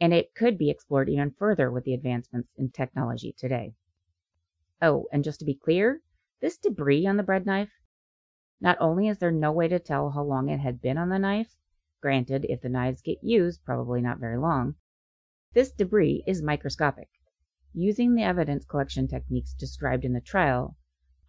and 0.00 0.12
it 0.12 0.34
could 0.34 0.58
be 0.58 0.70
explored 0.70 1.08
even 1.08 1.30
further 1.30 1.70
with 1.70 1.84
the 1.84 1.94
advancements 1.94 2.50
in 2.58 2.70
technology 2.70 3.34
today. 3.38 3.74
Oh, 4.82 5.06
and 5.12 5.24
just 5.24 5.38
to 5.38 5.44
be 5.44 5.54
clear, 5.54 6.02
this 6.40 6.58
debris 6.58 7.06
on 7.06 7.16
the 7.16 7.22
bread 7.22 7.46
knife, 7.46 7.80
not 8.60 8.76
only 8.80 9.08
is 9.08 9.18
there 9.18 9.30
no 9.30 9.52
way 9.52 9.68
to 9.68 9.78
tell 9.78 10.10
how 10.10 10.22
long 10.22 10.48
it 10.48 10.60
had 10.60 10.82
been 10.82 10.98
on 10.98 11.08
the 11.08 11.18
knife, 11.18 11.50
granted, 12.02 12.44
if 12.48 12.60
the 12.60 12.68
knives 12.68 13.02
get 13.02 13.18
used, 13.22 13.64
probably 13.64 14.00
not 14.00 14.18
very 14.18 14.36
long, 14.36 14.74
this 15.54 15.70
debris 15.70 16.22
is 16.26 16.42
microscopic. 16.42 17.08
Using 17.72 18.14
the 18.14 18.22
evidence 18.22 18.66
collection 18.66 19.08
techniques 19.08 19.54
described 19.54 20.04
in 20.04 20.12
the 20.12 20.20
trial, 20.20 20.76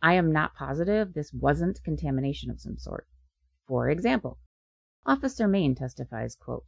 I 0.01 0.13
am 0.13 0.31
not 0.31 0.55
positive 0.55 1.13
this 1.13 1.33
wasn't 1.33 1.83
contamination 1.83 2.51
of 2.51 2.61
some 2.61 2.77
sort. 2.77 3.07
For 3.65 3.89
example, 3.89 4.39
Officer 5.05 5.47
Main 5.47 5.75
testifies, 5.75 6.35
quote, 6.35 6.65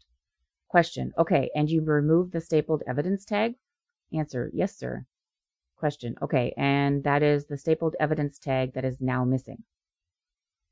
Question, 0.67 1.13
okay, 1.17 1.49
and 1.55 1.69
you 1.69 1.83
removed 1.83 2.31
the 2.31 2.41
stapled 2.41 2.83
evidence 2.87 3.25
tag? 3.25 3.55
Answer, 4.13 4.51
yes, 4.53 4.77
sir. 4.77 5.05
Question, 5.75 6.15
okay, 6.21 6.53
and 6.57 7.03
that 7.03 7.23
is 7.23 7.47
the 7.47 7.57
stapled 7.57 7.95
evidence 7.99 8.37
tag 8.37 8.73
that 8.73 8.85
is 8.85 9.01
now 9.01 9.23
missing. 9.23 9.63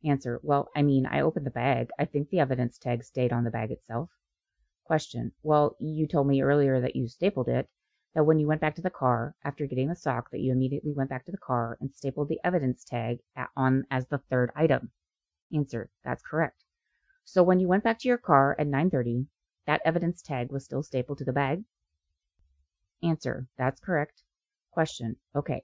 Answer, 0.05 0.39
well, 0.43 0.69
I 0.75 0.83
mean, 0.83 1.05
I 1.05 1.21
opened 1.21 1.45
the 1.45 1.51
bag. 1.51 1.89
I 1.97 2.05
think 2.05 2.29
the 2.29 2.39
evidence 2.39 2.77
tag 2.77 3.03
stayed 3.03 3.33
on 3.33 3.43
the 3.43 3.51
bag 3.51 3.71
itself. 3.71 4.11
Question, 4.83 5.31
well, 5.43 5.75
you 5.79 6.07
told 6.07 6.27
me 6.27 6.41
earlier 6.41 6.79
that 6.79 6.95
you 6.95 7.07
stapled 7.07 7.47
it 7.47 7.67
that 8.17 8.23
when 8.23 8.39
you 8.39 8.47
went 8.47 8.59
back 8.59 8.73
to 8.73 8.81
the 8.81 8.89
car 8.89 9.35
after 9.45 9.67
getting 9.67 9.89
the 9.89 9.95
sock 9.95 10.31
that 10.31 10.39
you 10.39 10.51
immediately 10.51 10.91
went 10.91 11.07
back 11.07 11.23
to 11.23 11.31
the 11.31 11.37
car 11.37 11.77
and 11.79 11.91
stapled 11.93 12.29
the 12.29 12.39
evidence 12.43 12.83
tag 12.83 13.19
at, 13.35 13.49
on 13.55 13.83
as 13.91 14.07
the 14.07 14.17
third 14.17 14.49
item. 14.55 14.89
Answer: 15.53 15.91
That's 16.03 16.23
correct. 16.23 16.63
So 17.25 17.43
when 17.43 17.59
you 17.59 17.67
went 17.67 17.83
back 17.83 17.99
to 17.99 18.07
your 18.07 18.17
car 18.17 18.55
at 18.57 18.65
9:30, 18.65 19.27
that 19.67 19.81
evidence 19.85 20.23
tag 20.23 20.51
was 20.51 20.65
still 20.65 20.81
stapled 20.81 21.19
to 21.19 21.25
the 21.25 21.31
bag? 21.31 21.65
Answer: 23.03 23.49
That's 23.55 23.79
correct. 23.79 24.23
Question: 24.71 25.17
Okay. 25.35 25.61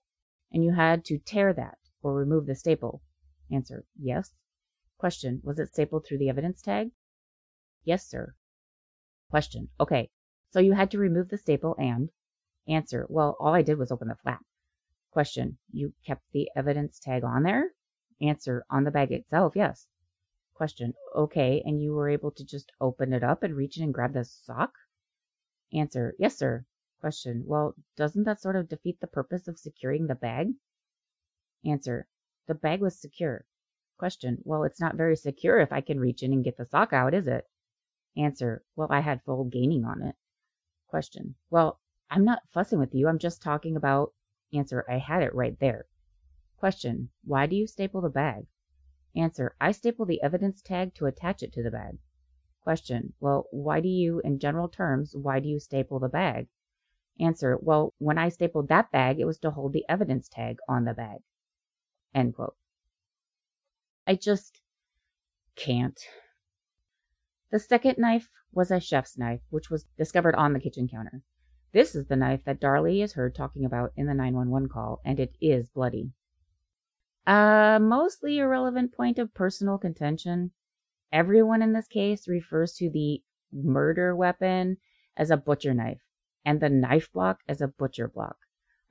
And 0.51 0.63
you 0.63 0.75
had 0.75 1.03
to 1.05 1.17
tear 1.17 1.53
that 1.53 1.79
or 2.03 2.13
remove 2.13 2.45
the 2.45 2.53
staple? 2.53 3.01
Answer: 3.51 3.86
Yes. 4.00 4.29
Question: 5.00 5.41
Was 5.43 5.57
it 5.57 5.69
stapled 5.69 6.05
through 6.05 6.19
the 6.19 6.29
evidence 6.29 6.62
tag? 6.62 6.91
Yes, 7.83 8.07
sir. 8.07 8.36
Question: 9.31 9.69
Okay. 9.79 10.12
So 10.51 10.60
you 10.60 10.74
had 10.74 10.91
to 10.91 11.00
remove 11.00 11.29
the 11.29 11.39
staple 11.39 11.75
and 11.79 12.12
Answer. 12.67 13.05
Well, 13.10 13.36
all 13.39 13.53
I 13.53 13.62
did 13.62 13.77
was 13.77 13.91
open 13.91 14.08
the 14.08 14.15
flap. 14.15 14.41
Question. 15.12 15.58
You 15.72 15.93
kept 16.05 16.24
the 16.32 16.50
evidence 16.55 17.00
tag 17.00 17.24
on 17.24 17.43
there? 17.43 17.72
Answer. 18.22 18.65
On 18.70 18.84
the 18.84 18.91
bag 18.91 19.12
itself, 19.12 19.53
yes. 19.55 19.88
Question. 20.53 20.93
Okay, 21.15 21.62
and 21.65 21.82
you 21.82 21.93
were 21.93 22.10
able 22.10 22.32
to 22.32 22.46
just 22.46 22.72
open 22.79 23.13
it 23.13 23.24
up 23.24 23.43
and 23.43 23.55
reach 23.55 23.77
in 23.77 23.84
and 23.84 23.93
grab 23.93 24.13
the 24.13 24.24
sock? 24.24 24.72
Answer. 25.74 26.15
Yes, 26.17 26.38
sir. 26.38 26.65
Question. 27.00 27.43
Well, 27.46 27.75
doesn't 27.98 28.24
that 28.24 28.41
sort 28.41 28.55
of 28.55 28.70
defeat 28.70 29.00
the 29.01 29.08
purpose 29.08 29.48
of 29.48 29.58
securing 29.58 30.08
the 30.08 30.15
bag? 30.15 30.53
Answer. 31.65 32.08
The 32.48 32.55
bag 32.55 32.82
was 32.82 33.00
secure. 33.00 33.46
Question. 33.98 34.38
Well, 34.43 34.63
it's 34.63 34.79
not 34.82 34.96
very 34.96 35.15
secure 35.15 35.60
if 35.60 35.72
I 35.72 35.82
can 35.82 36.00
reach 36.00 36.24
in 36.24 36.34
and 36.34 36.43
get 36.43 36.58
the 36.58 36.65
sock 36.65 36.93
out, 36.93 37.13
is 37.13 37.27
it? 37.27 37.46
Answer. 38.15 38.63
Well, 38.75 38.88
I 38.89 39.01
had 39.01 39.22
full 39.24 39.43
gaining 39.46 39.86
on 39.86 40.01
it. 40.01 40.15
Question. 40.88 41.36
Well, 41.50 41.79
I'm 42.13 42.24
not 42.24 42.48
fussing 42.48 42.77
with 42.77 42.93
you. 42.93 43.08
I'm 43.08 43.17
just 43.17 43.41
talking 43.41 43.75
about. 43.75 44.13
Answer. 44.53 44.86
I 44.88 45.00
had 45.00 45.24
it 45.24 45.34
right 45.34 45.60
there. 45.60 45.88
Question. 46.58 47.10
Why 47.24 47.48
do 47.48 47.55
you 47.55 47.65
staple 47.65 48.01
the 48.01 48.10
bag? 48.10 48.46
Answer. 49.15 49.55
I 49.60 49.72
staple 49.72 50.05
the 50.05 50.22
evidence 50.22 50.62
tag 50.62 50.93
to 50.96 51.08
attach 51.08 51.41
it 51.41 51.51
to 51.53 51.63
the 51.63 51.72
bag. 51.72 51.98
Question. 52.62 53.13
Well, 53.20 53.48
why 53.50 53.79
do 53.79 53.88
you, 53.88 54.22
in 54.24 54.38
general 54.38 54.67
terms, 54.67 55.15
why 55.15 55.39
do 55.39 55.50
you 55.50 55.60
staple 55.60 56.00
the 56.00 56.08
bag? 56.08 56.50
Answer. 57.20 57.58
Well, 57.60 57.96
when 57.98 58.20
I 58.20 58.29
stapled 58.29 58.70
that 58.70 58.91
bag, 58.91 59.20
it 59.20 59.25
was 59.25 59.39
to 59.39 59.50
hold 59.50 59.74
the 59.74 59.86
evidence 59.89 60.29
tag 60.29 60.58
on 60.70 60.86
the 60.86 60.93
bag. 60.93 61.22
End 62.13 62.36
quote. 62.36 62.55
I 64.05 64.13
just 64.13 64.62
can't. 65.55 66.00
The 67.51 67.58
second 67.58 67.98
knife 67.98 68.29
was 68.51 68.70
a 68.70 68.79
chef's 68.79 69.17
knife, 69.17 69.41
which 69.50 69.72
was 69.72 69.86
discovered 69.98 70.36
on 70.36 70.53
the 70.53 70.60
kitchen 70.60 70.88
counter. 70.88 71.24
This 71.74 71.96
is 71.96 72.06
the 72.06 72.15
knife 72.15 72.46
that 72.46 72.62
Darlie 72.62 73.03
is 73.03 73.13
heard 73.13 73.34
talking 73.34 73.65
about 73.65 73.94
in 73.98 74.06
the 74.06 74.13
911 74.13 74.70
call, 74.70 75.01
and 75.03 75.20
it 75.20 75.36
is 75.42 75.70
bloody. 75.70 76.12
A 77.25 77.80
mostly 77.82 78.38
irrelevant 78.38 78.94
point 78.94 79.18
of 79.18 79.34
personal 79.34 79.80
contention. 79.80 80.51
Everyone 81.12 81.63
in 81.63 81.74
this 81.74 81.88
case 81.88 82.27
refers 82.27 82.74
to 82.74 82.92
the 82.92 83.24
murder 83.51 84.15
weapon 84.15 84.77
as 85.18 85.32
a 85.32 85.38
butcher 85.38 85.74
knife 85.74 86.01
and 86.46 86.60
the 86.60 86.70
knife 86.70 87.12
block 87.12 87.39
as 87.48 87.60
a 87.60 87.68
butcher 87.68 88.08
block. 88.08 88.38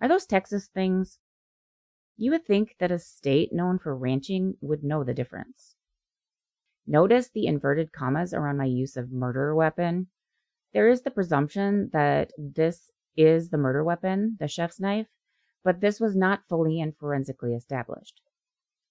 Are 0.01 0.09
those 0.09 0.27
Texas 0.27 0.67
things? 0.67 1.19
You 2.17 2.33
would 2.33 2.45
think 2.45 2.77
that 2.79 2.91
a 2.91 2.99
state 2.99 3.53
known 3.53 3.79
for 3.79 3.97
ranching 3.97 4.57
would 4.61 4.83
know 4.83 5.05
the 5.05 5.15
difference. 5.15 5.77
Notice 6.87 7.29
the 7.29 7.47
inverted 7.47 7.93
commas 7.93 8.35
around 8.35 8.57
my 8.57 8.65
use 8.65 8.97
of 8.97 9.12
murder 9.12 9.55
weapon. 9.55 10.09
There 10.73 10.88
is 10.88 11.02
the 11.02 11.11
presumption 11.11 11.91
that 11.93 12.31
this 12.38 12.91
is 13.17 13.50
the 13.50 13.59
murder 13.59 13.85
weapon, 13.85 14.37
the 14.41 14.49
chef's 14.49 14.81
knife, 14.81 15.09
but 15.62 15.81
this 15.81 16.00
was 16.00 16.17
not 16.17 16.45
fully 16.49 16.81
and 16.81 16.97
forensically 16.97 17.55
established. 17.55 18.23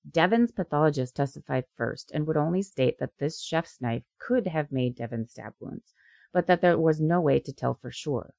Devon's 0.10 0.52
pathologist 0.52 1.16
testified 1.16 1.66
first 1.76 2.12
and 2.12 2.26
would 2.26 2.38
only 2.38 2.62
state 2.62 2.98
that 3.00 3.18
this 3.20 3.42
chef's 3.42 3.82
knife 3.82 4.04
could 4.20 4.48
have 4.48 4.72
made 4.72 4.96
Devon's 4.96 5.32
stab 5.32 5.54
wounds, 5.60 5.94
but 6.34 6.48
that 6.48 6.62
there 6.62 6.78
was 6.78 7.00
no 7.00 7.22
way 7.22 7.40
to 7.40 7.54
tell 7.54 7.74
for 7.74 7.92
sure. 7.92 8.34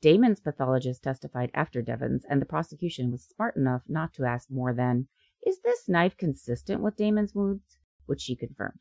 Damon's 0.00 0.40
pathologist 0.40 1.02
testified 1.02 1.50
after 1.54 1.82
Devon's, 1.82 2.24
and 2.28 2.40
the 2.42 2.46
prosecution 2.46 3.10
was 3.10 3.24
smart 3.24 3.56
enough 3.56 3.82
not 3.88 4.12
to 4.14 4.24
ask 4.24 4.50
more 4.50 4.74
than, 4.74 5.08
Is 5.46 5.60
this 5.62 5.88
knife 5.88 6.16
consistent 6.16 6.80
with 6.80 6.96
Damon's 6.96 7.34
wounds? 7.34 7.78
which 8.06 8.20
she 8.20 8.36
confirmed. 8.36 8.80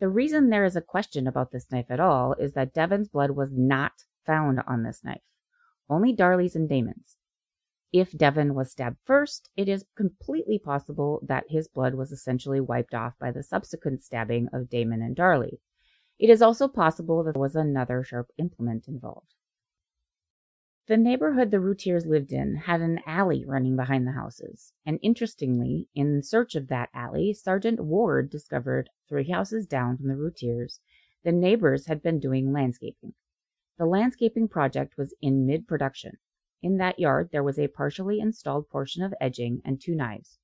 The 0.00 0.08
reason 0.08 0.50
there 0.50 0.64
is 0.64 0.76
a 0.76 0.80
question 0.80 1.26
about 1.26 1.52
this 1.52 1.70
knife 1.70 1.90
at 1.90 2.00
all 2.00 2.34
is 2.34 2.54
that 2.54 2.74
Devon's 2.74 3.08
blood 3.08 3.30
was 3.30 3.52
not 3.52 3.92
found 4.26 4.60
on 4.66 4.82
this 4.82 5.04
knife, 5.04 5.20
only 5.88 6.14
Darlie's 6.14 6.56
and 6.56 6.68
Damon's. 6.68 7.16
If 7.92 8.10
Devon 8.10 8.54
was 8.54 8.72
stabbed 8.72 8.96
first, 9.04 9.50
it 9.56 9.68
is 9.68 9.84
completely 9.96 10.58
possible 10.58 11.20
that 11.28 11.44
his 11.48 11.68
blood 11.68 11.94
was 11.94 12.10
essentially 12.10 12.60
wiped 12.60 12.92
off 12.92 13.16
by 13.20 13.30
the 13.30 13.44
subsequent 13.44 14.02
stabbing 14.02 14.48
of 14.52 14.68
Damon 14.68 15.00
and 15.00 15.14
Darlie. 15.14 15.60
It 16.18 16.28
is 16.28 16.42
also 16.42 16.66
possible 16.66 17.22
that 17.22 17.34
there 17.34 17.40
was 17.40 17.54
another 17.54 18.02
sharp 18.02 18.32
implement 18.36 18.88
involved. 18.88 19.34
The 20.86 20.98
neighborhood 20.98 21.50
the 21.50 21.60
Routiers 21.60 22.04
lived 22.04 22.30
in 22.30 22.56
had 22.56 22.82
an 22.82 23.00
alley 23.06 23.42
running 23.42 23.74
behind 23.74 24.06
the 24.06 24.12
houses, 24.12 24.74
and 24.84 24.98
interestingly, 25.02 25.88
in 25.94 26.20
search 26.20 26.54
of 26.54 26.68
that 26.68 26.90
alley, 26.92 27.32
Sergeant 27.32 27.80
Ward 27.80 28.28
discovered 28.28 28.90
three 29.08 29.30
houses 29.30 29.64
down 29.64 29.96
from 29.96 30.08
the 30.08 30.16
Routiers, 30.16 30.80
the 31.22 31.32
neighbors 31.32 31.86
had 31.86 32.02
been 32.02 32.20
doing 32.20 32.52
landscaping. 32.52 33.14
The 33.78 33.86
landscaping 33.86 34.48
project 34.48 34.98
was 34.98 35.16
in 35.22 35.46
mid 35.46 35.66
production. 35.66 36.18
In 36.60 36.76
that 36.76 36.98
yard, 36.98 37.30
there 37.32 37.42
was 37.42 37.58
a 37.58 37.68
partially 37.68 38.20
installed 38.20 38.68
portion 38.68 39.02
of 39.02 39.14
edging 39.22 39.62
and 39.64 39.80
two 39.80 39.94
knives. 39.94 40.38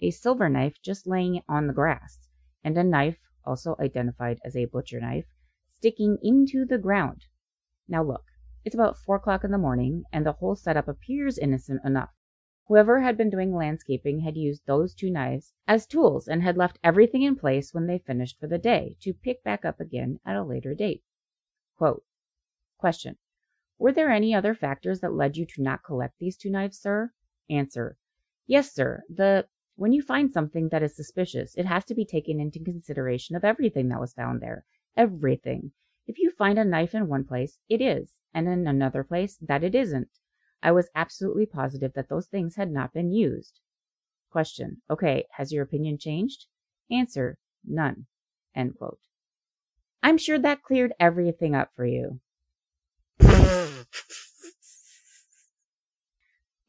a 0.00 0.10
silver 0.10 0.48
knife 0.48 0.74
just 0.82 1.06
laying 1.06 1.40
on 1.48 1.68
the 1.68 1.72
grass, 1.72 2.28
and 2.64 2.76
a 2.76 2.82
knife, 2.82 3.20
also 3.44 3.76
identified 3.78 4.40
as 4.44 4.56
a 4.56 4.64
butcher 4.64 5.00
knife, 5.00 5.28
sticking 5.68 6.18
into 6.20 6.64
the 6.64 6.78
ground. 6.78 7.26
Now 7.86 8.02
look, 8.02 8.24
it's 8.64 8.74
about 8.74 8.96
four 8.96 9.16
o'clock 9.16 9.44
in 9.44 9.50
the 9.50 9.58
morning, 9.58 10.04
and 10.12 10.24
the 10.24 10.32
whole 10.32 10.54
setup 10.54 10.88
appears 10.88 11.38
innocent 11.38 11.82
enough. 11.84 12.10
Whoever 12.66 13.02
had 13.02 13.18
been 13.18 13.28
doing 13.28 13.54
landscaping 13.54 14.20
had 14.20 14.36
used 14.36 14.62
those 14.66 14.94
two 14.94 15.10
knives 15.10 15.52
as 15.68 15.86
tools 15.86 16.26
and 16.26 16.42
had 16.42 16.56
left 16.56 16.78
everything 16.82 17.22
in 17.22 17.36
place 17.36 17.74
when 17.74 17.86
they 17.86 17.98
finished 17.98 18.40
for 18.40 18.46
the 18.46 18.58
day 18.58 18.96
to 19.00 19.12
pick 19.12 19.44
back 19.44 19.66
up 19.66 19.80
again 19.80 20.18
at 20.24 20.36
a 20.36 20.42
later 20.42 20.74
date. 20.74 21.02
Quote, 21.76 22.04
Question. 22.78 23.16
Were 23.78 23.92
there 23.92 24.10
any 24.10 24.34
other 24.34 24.54
factors 24.54 25.00
that 25.00 25.12
led 25.12 25.36
you 25.36 25.44
to 25.46 25.62
not 25.62 25.84
collect 25.84 26.18
these 26.18 26.36
two 26.36 26.50
knives, 26.50 26.78
sir? 26.78 27.12
Answer. 27.50 27.98
Yes, 28.46 28.72
sir. 28.72 29.02
The 29.08 29.46
when 29.76 29.92
you 29.92 30.02
find 30.02 30.32
something 30.32 30.68
that 30.68 30.82
is 30.82 30.94
suspicious, 30.94 31.54
it 31.56 31.66
has 31.66 31.84
to 31.86 31.94
be 31.94 32.04
taken 32.04 32.40
into 32.40 32.60
consideration 32.60 33.34
of 33.34 33.44
everything 33.44 33.88
that 33.88 34.00
was 34.00 34.12
found 34.12 34.40
there. 34.40 34.64
Everything. 34.96 35.72
If 36.06 36.18
you 36.18 36.30
find 36.30 36.58
a 36.58 36.64
knife 36.64 36.94
in 36.94 37.08
one 37.08 37.24
place, 37.24 37.58
it 37.68 37.80
is, 37.80 38.10
and 38.34 38.48
in 38.48 38.66
another 38.66 39.02
place, 39.04 39.38
that 39.40 39.64
it 39.64 39.74
isn't. 39.74 40.08
I 40.62 40.72
was 40.72 40.90
absolutely 40.94 41.46
positive 41.46 41.92
that 41.94 42.08
those 42.08 42.26
things 42.26 42.56
had 42.56 42.70
not 42.70 42.92
been 42.92 43.12
used. 43.12 43.60
Question. 44.30 44.82
Okay, 44.90 45.26
has 45.32 45.52
your 45.52 45.62
opinion 45.62 45.98
changed? 45.98 46.46
Answer. 46.90 47.38
None. 47.64 48.06
End 48.54 48.74
quote. 48.76 48.98
I'm 50.02 50.18
sure 50.18 50.38
that 50.38 50.62
cleared 50.62 50.92
everything 51.00 51.54
up 51.54 51.70
for 51.74 51.86
you. 51.86 52.20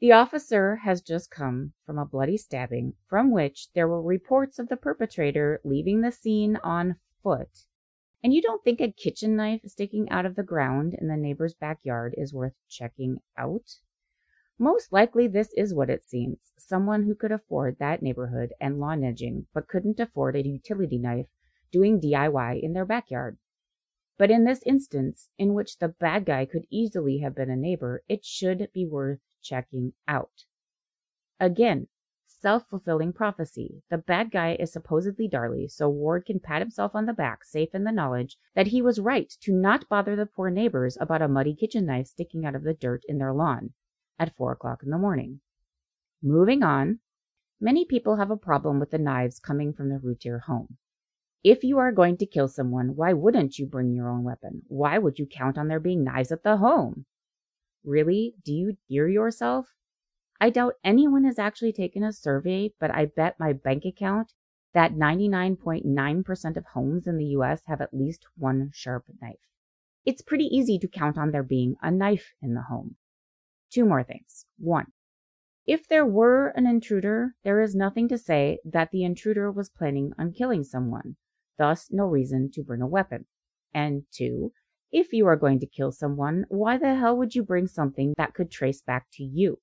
The 0.02 0.12
officer 0.12 0.76
has 0.84 1.02
just 1.02 1.32
come 1.32 1.74
from 1.84 1.98
a 1.98 2.06
bloody 2.06 2.38
stabbing 2.38 2.94
from 3.08 3.32
which 3.32 3.70
there 3.74 3.88
were 3.88 4.02
reports 4.02 4.60
of 4.60 4.70
the 4.70 4.78
perpetrator 4.78 5.62
leaving 5.64 6.02
the 6.02 6.12
scene 6.12 6.60
on 6.64 6.98
foot. 7.24 7.50
And 8.26 8.34
you 8.34 8.42
don't 8.42 8.64
think 8.64 8.82
a 8.82 8.92
kitchen 8.92 9.36
knife 9.36 9.62
sticking 9.68 10.10
out 10.10 10.26
of 10.26 10.36
the 10.36 10.42
ground 10.42 10.96
in 11.00 11.10
the 11.10 11.16
neighbor's 11.16 11.54
backyard 11.54 12.16
is 12.18 12.34
worth 12.34 12.56
checking 12.68 13.20
out? 13.38 13.76
Most 14.58 14.92
likely, 14.92 15.28
this 15.28 15.54
is 15.56 15.76
what 15.76 15.92
it 15.92 16.04
seems 16.04 16.40
someone 16.58 17.04
who 17.04 17.14
could 17.14 17.32
afford 17.32 17.78
that 17.78 18.02
neighborhood 18.02 18.52
and 18.60 18.80
lawn 18.80 19.04
edging, 19.04 19.46
but 19.54 19.68
couldn't 19.68 20.00
afford 20.00 20.36
a 20.36 20.44
utility 20.44 20.98
knife 20.98 21.28
doing 21.72 22.02
DIY 22.02 22.64
in 22.64 22.74
their 22.74 22.84
backyard. 22.84 23.38
But 24.18 24.32
in 24.32 24.44
this 24.44 24.64
instance, 24.66 25.28
in 25.38 25.54
which 25.54 25.78
the 25.78 25.90
bad 25.90 26.26
guy 26.26 26.46
could 26.46 26.66
easily 26.72 27.20
have 27.20 27.36
been 27.36 27.52
a 27.52 27.56
neighbor, 27.56 28.02
it 28.10 28.26
should 28.26 28.70
be 28.74 28.88
worth 28.88 29.20
checking 29.44 29.94
out. 30.08 30.46
Again, 31.40 31.90
self 32.46 32.70
fulfilling 32.70 33.12
prophecy. 33.12 33.82
The 33.90 33.98
bad 33.98 34.30
guy 34.30 34.56
is 34.60 34.72
supposedly 34.72 35.28
Darlie, 35.28 35.68
so 35.68 35.90
Ward 35.90 36.28
can 36.28 36.40
pat 36.40 36.62
himself 36.62 36.94
on 36.94 37.08
the 37.08 37.14
back, 37.14 37.44
safe 37.44 37.74
in 37.74 37.86
the 37.86 37.92
knowledge 37.92 38.38
that 38.54 38.68
he 38.68 38.84
was 38.84 39.00
right 39.00 39.34
to 39.42 39.52
not 39.52 39.90
bother 39.90 40.16
the 40.16 40.28
poor 40.28 40.52
neighbors 40.52 40.96
about 41.02 41.24
a 41.24 41.28
muddy 41.28 41.56
kitchen 41.56 41.88
knife 41.88 42.06
sticking 42.06 42.46
out 42.46 42.54
of 42.54 42.62
the 42.62 42.76
dirt 42.76 43.02
in 43.08 43.18
their 43.18 43.34
lawn 43.34 43.74
at 44.20 44.36
four 44.36 44.52
o'clock 44.52 44.82
in 44.84 44.92
the 44.92 45.00
morning. 45.00 45.40
Moving 46.22 46.62
on, 46.62 47.00
many 47.60 47.84
people 47.84 48.18
have 48.18 48.30
a 48.30 48.38
problem 48.38 48.80
with 48.80 48.92
the 48.92 49.00
knives 49.00 49.40
coming 49.40 49.74
from 49.74 49.90
the 49.90 49.98
Routier 49.98 50.44
home. 50.46 50.78
If 51.44 51.64
you 51.64 51.80
are 51.80 51.92
going 51.92 52.16
to 52.18 52.28
kill 52.28 52.48
someone, 52.48 52.96
why 52.96 53.14
wouldn't 53.14 53.58
you 53.58 53.66
bring 53.66 53.96
your 53.96 54.08
own 54.08 54.24
weapon? 54.24 54.62
Why 54.68 55.00
would 55.00 55.18
you 55.18 55.26
count 55.26 55.58
on 55.58 55.68
there 55.68 55.80
being 55.80 56.04
knives 56.04 56.32
at 56.32 56.44
the 56.44 56.58
home? 56.58 57.08
Really? 57.84 58.36
Do 58.46 58.54
you 58.54 58.78
hear 58.88 59.08
yourself? 59.08 59.66
I 60.40 60.50
doubt 60.50 60.76
anyone 60.84 61.24
has 61.24 61.40
actually 61.40 61.74
taken 61.74 62.04
a 62.04 62.12
survey, 62.12 62.72
but 62.80 62.92
I 62.94 63.06
bet 63.06 63.40
my 63.40 63.54
bank 63.54 63.86
account 63.86 64.34
that 64.74 64.94
99.9% 64.94 66.58
of 66.58 66.66
homes 66.66 67.08
in 67.08 67.18
the 67.18 67.28
US 67.38 67.62
have 67.68 67.82
at 67.82 67.94
least 67.94 68.26
one 68.38 68.72
sharp 68.74 69.06
knife. 69.22 69.36
It's 70.06 70.22
pretty 70.22 70.46
easy 70.46 70.78
to 70.80 70.88
count 70.88 71.18
on 71.18 71.32
there 71.32 71.44
being 71.44 71.76
a 71.82 71.90
knife 71.90 72.34
in 72.42 72.54
the 72.54 72.64
home. 72.64 72.98
Two 73.72 73.86
more 73.86 74.04
things. 74.04 74.46
One, 74.60 74.88
if 75.66 75.88
there 75.88 76.06
were 76.06 76.50
an 76.50 76.68
intruder, 76.68 77.36
there 77.44 77.62
is 77.62 77.74
nothing 77.74 78.08
to 78.10 78.18
say 78.18 78.60
that 78.66 78.92
the 78.92 79.04
intruder 79.04 79.52
was 79.52 79.70
planning 79.70 80.12
on 80.20 80.34
killing 80.34 80.64
someone, 80.64 81.16
thus, 81.58 81.88
no 81.90 82.06
reason 82.06 82.52
to 82.54 82.64
bring 82.64 82.82
a 82.82 82.88
weapon. 82.88 83.26
And 83.74 84.04
two, 84.12 84.52
if 84.92 85.12
you 85.12 85.26
are 85.28 85.36
going 85.36 85.60
to 85.62 85.66
kill 85.66 85.92
someone, 85.92 86.46
why 86.50 86.78
the 86.78 86.96
hell 86.96 87.18
would 87.18 87.34
you 87.34 87.44
bring 87.44 87.68
something 87.68 88.14
that 88.18 88.34
could 88.34 88.52
trace 88.52 88.82
back 88.82 89.08
to 89.14 89.24
you? 89.24 89.60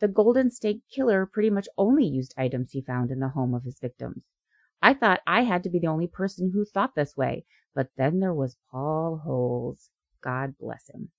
The 0.00 0.08
Golden 0.08 0.50
State 0.50 0.82
Killer 0.90 1.26
pretty 1.26 1.50
much 1.50 1.68
only 1.78 2.04
used 2.04 2.34
items 2.36 2.72
he 2.72 2.82
found 2.82 3.10
in 3.10 3.20
the 3.20 3.28
home 3.28 3.54
of 3.54 3.64
his 3.64 3.78
victims. 3.78 4.26
I 4.82 4.92
thought 4.92 5.20
I 5.26 5.42
had 5.42 5.62
to 5.62 5.70
be 5.70 5.78
the 5.78 5.86
only 5.86 6.08
person 6.08 6.50
who 6.52 6.64
thought 6.64 6.94
this 6.94 7.16
way, 7.16 7.46
but 7.74 7.88
then 7.96 8.20
there 8.20 8.34
was 8.34 8.56
Paul 8.70 9.22
Holes. 9.24 9.90
God 10.20 10.54
bless 10.58 10.90
him. 10.90 11.10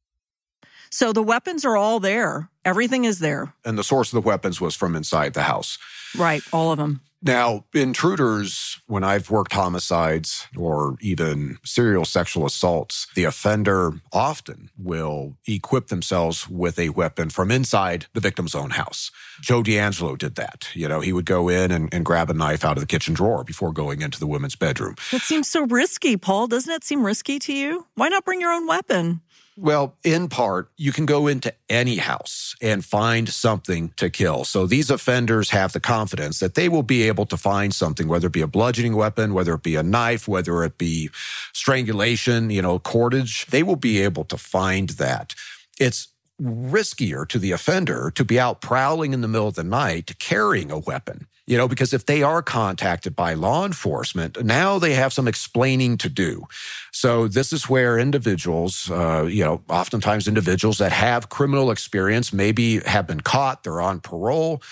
So 0.90 1.12
the 1.12 1.24
weapons 1.24 1.66
are 1.66 1.76
all 1.76 2.00
there. 2.00 2.50
Everything 2.64 3.06
is 3.06 3.20
there. 3.20 3.54
And 3.64 3.78
the 3.78 3.84
source 3.84 4.14
of 4.14 4.24
the 4.24 4.28
weapons 4.28 4.62
was 4.62 4.76
from 4.76 4.96
inside 4.96 5.34
the 5.34 5.44
house. 5.44 5.78
Right, 6.18 6.42
all 6.54 6.72
of 6.72 6.78
them. 6.78 7.02
Now, 7.26 7.66
intruders, 7.74 8.80
when 8.86 9.04
I've 9.04 9.32
worked 9.32 9.54
homicides 9.54 10.48
or 10.56 10.96
even 11.02 11.58
serial 11.64 12.06
sexual 12.06 12.46
assaults, 12.46 13.08
the 13.16 13.24
offender 13.24 13.94
often 14.14 14.70
will 14.78 15.36
equip 15.48 15.88
themselves 15.88 16.48
with 16.48 16.78
a 16.78 16.90
weapon 16.90 17.32
from 17.32 17.50
inside 17.50 18.06
the 18.14 18.20
victim's 18.20 18.54
own 18.54 18.72
house. 18.72 19.10
Joe 19.42 19.64
DeAngelo 19.64 20.20
did 20.20 20.36
that. 20.36 20.68
You 20.76 20.88
know, 20.88 21.00
he 21.00 21.14
would 21.14 21.26
go 21.26 21.50
in 21.50 21.72
and, 21.72 21.92
and 21.92 22.06
grab 22.06 22.30
a 22.30 22.34
knife 22.34 22.64
out 22.64 22.78
of 22.78 22.82
the 22.82 22.88
kitchen 22.88 23.16
drawer 23.16 23.44
before 23.44 23.72
going 23.72 24.04
into 24.04 24.20
the 24.20 24.28
women's 24.28 24.56
bedroom. 24.56 24.96
That 25.12 25.22
seems 25.22 25.50
so 25.50 25.66
risky, 25.66 26.18
Paul. 26.18 26.46
Doesn't 26.46 26.72
that 26.72 26.84
seem 26.84 27.04
risky 27.04 27.40
to 27.40 27.54
you? 27.54 27.88
Why 27.96 28.10
not 28.10 28.24
bring 28.24 28.40
your 28.40 28.54
own 28.54 28.68
weapon? 28.68 29.22
Well, 29.58 29.96
in 30.04 30.28
part, 30.28 30.70
you 30.76 30.92
can 30.92 31.06
go 31.06 31.28
into 31.28 31.54
any 31.70 31.96
house 31.96 32.56
and 32.62 32.84
find 32.84 33.30
something 33.30 33.94
to 33.96 34.10
kill. 34.10 34.44
So 34.44 34.68
these 34.68 34.90
offenders 34.90 35.52
have 35.52 35.72
the 35.72 35.80
confidence 35.80 36.40
that 36.40 36.56
they 36.56 36.68
will 36.68 36.84
be 36.84 37.04
able 37.04 37.26
to 37.28 37.38
find 37.38 37.74
something, 37.74 38.10
whether 38.10 38.28
it 38.28 38.34
be 38.34 38.42
a 38.42 38.48
bludgeoning 38.48 38.98
weapon, 38.98 39.34
whether 39.34 39.54
it 39.54 39.64
be 39.64 39.78
a 39.78 39.84
knife, 39.84 40.28
whether 40.28 40.62
it 40.64 40.78
be 40.78 41.10
strangulation, 41.54 42.50
you 42.50 42.62
know, 42.62 42.80
cordage. 42.80 43.46
They 43.46 43.64
will 43.64 43.78
be 43.78 44.02
able 44.02 44.26
to 44.26 44.38
find 44.38 44.90
that. 44.92 45.34
It's 45.80 46.10
riskier 46.42 47.26
to 47.30 47.40
the 47.40 47.54
offender 47.54 48.12
to 48.16 48.26
be 48.26 48.38
out 48.38 48.60
prowling 48.60 49.14
in 49.14 49.22
the 49.22 49.28
middle 49.30 49.48
of 49.48 49.56
the 49.56 49.64
night 49.64 50.20
carrying 50.20 50.70
a 50.70 50.80
weapon. 50.80 51.28
You 51.48 51.58
know, 51.58 51.68
because 51.68 51.94
if 51.94 52.08
they 52.08 52.24
are 52.24 52.42
contacted 52.42 53.16
by 53.16 53.36
law 53.36 53.66
enforcement, 53.66 54.44
now 54.44 54.80
they 54.80 54.94
have 54.96 55.14
some 55.14 55.28
explaining 55.28 55.98
to 56.00 56.10
do. 56.10 56.48
So 56.92 57.28
this 57.28 57.54
is 57.54 57.70
where 57.70 58.00
individuals, 58.00 58.90
uh, 58.90 59.28
you 59.30 59.44
know, 59.44 59.62
oftentimes 59.70 60.28
individuals 60.28 60.80
that 60.80 60.92
have 60.92 61.30
criminal 61.30 61.70
experience, 61.70 62.34
maybe 62.34 62.80
have 62.80 63.06
been 63.06 63.22
caught, 63.22 63.62
they're 63.62 63.80
on 63.80 64.00
parole, 64.00 64.64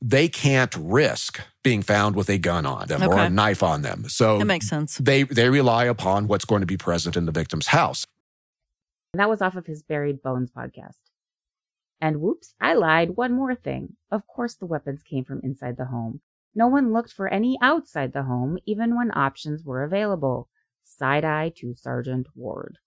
they 0.00 0.26
can't 0.26 0.74
risk 0.76 1.40
being 1.62 1.82
found 1.82 2.16
with 2.16 2.28
a 2.30 2.38
gun 2.38 2.64
on 2.66 2.88
them 2.88 3.02
or 3.02 3.18
a 3.18 3.30
knife 3.30 3.62
on 3.62 3.82
them. 3.82 4.08
So 4.08 4.38
That 4.38 4.46
makes 4.46 4.68
sense. 4.68 4.96
they 4.96 5.24
they 5.24 5.48
rely 5.50 5.84
upon 5.84 6.28
what's 6.28 6.44
going 6.46 6.60
to 6.60 6.66
be 6.66 6.76
present 6.78 7.16
in 7.16 7.26
the 7.26 7.32
victim's 7.32 7.68
house. 7.68 8.06
And 9.12 9.20
that 9.20 9.28
was 9.28 9.42
off 9.42 9.54
of 9.54 9.66
his 9.66 9.82
Buried 9.82 10.22
Bones 10.22 10.50
podcast. 10.50 10.94
And 12.02 12.20
whoops, 12.20 12.54
I 12.60 12.74
lied. 12.74 13.10
One 13.10 13.32
more 13.32 13.54
thing. 13.54 13.94
Of 14.10 14.26
course, 14.26 14.56
the 14.56 14.66
weapons 14.66 15.04
came 15.04 15.24
from 15.24 15.40
inside 15.44 15.76
the 15.76 15.84
home. 15.84 16.20
No 16.52 16.66
one 16.66 16.92
looked 16.92 17.12
for 17.12 17.28
any 17.28 17.56
outside 17.62 18.12
the 18.12 18.24
home, 18.24 18.58
even 18.66 18.96
when 18.96 19.16
options 19.16 19.62
were 19.64 19.84
available. 19.84 20.48
Side 20.82 21.24
eye 21.24 21.52
to 21.58 21.74
Sergeant 21.74 22.26
Ward. 22.34 22.78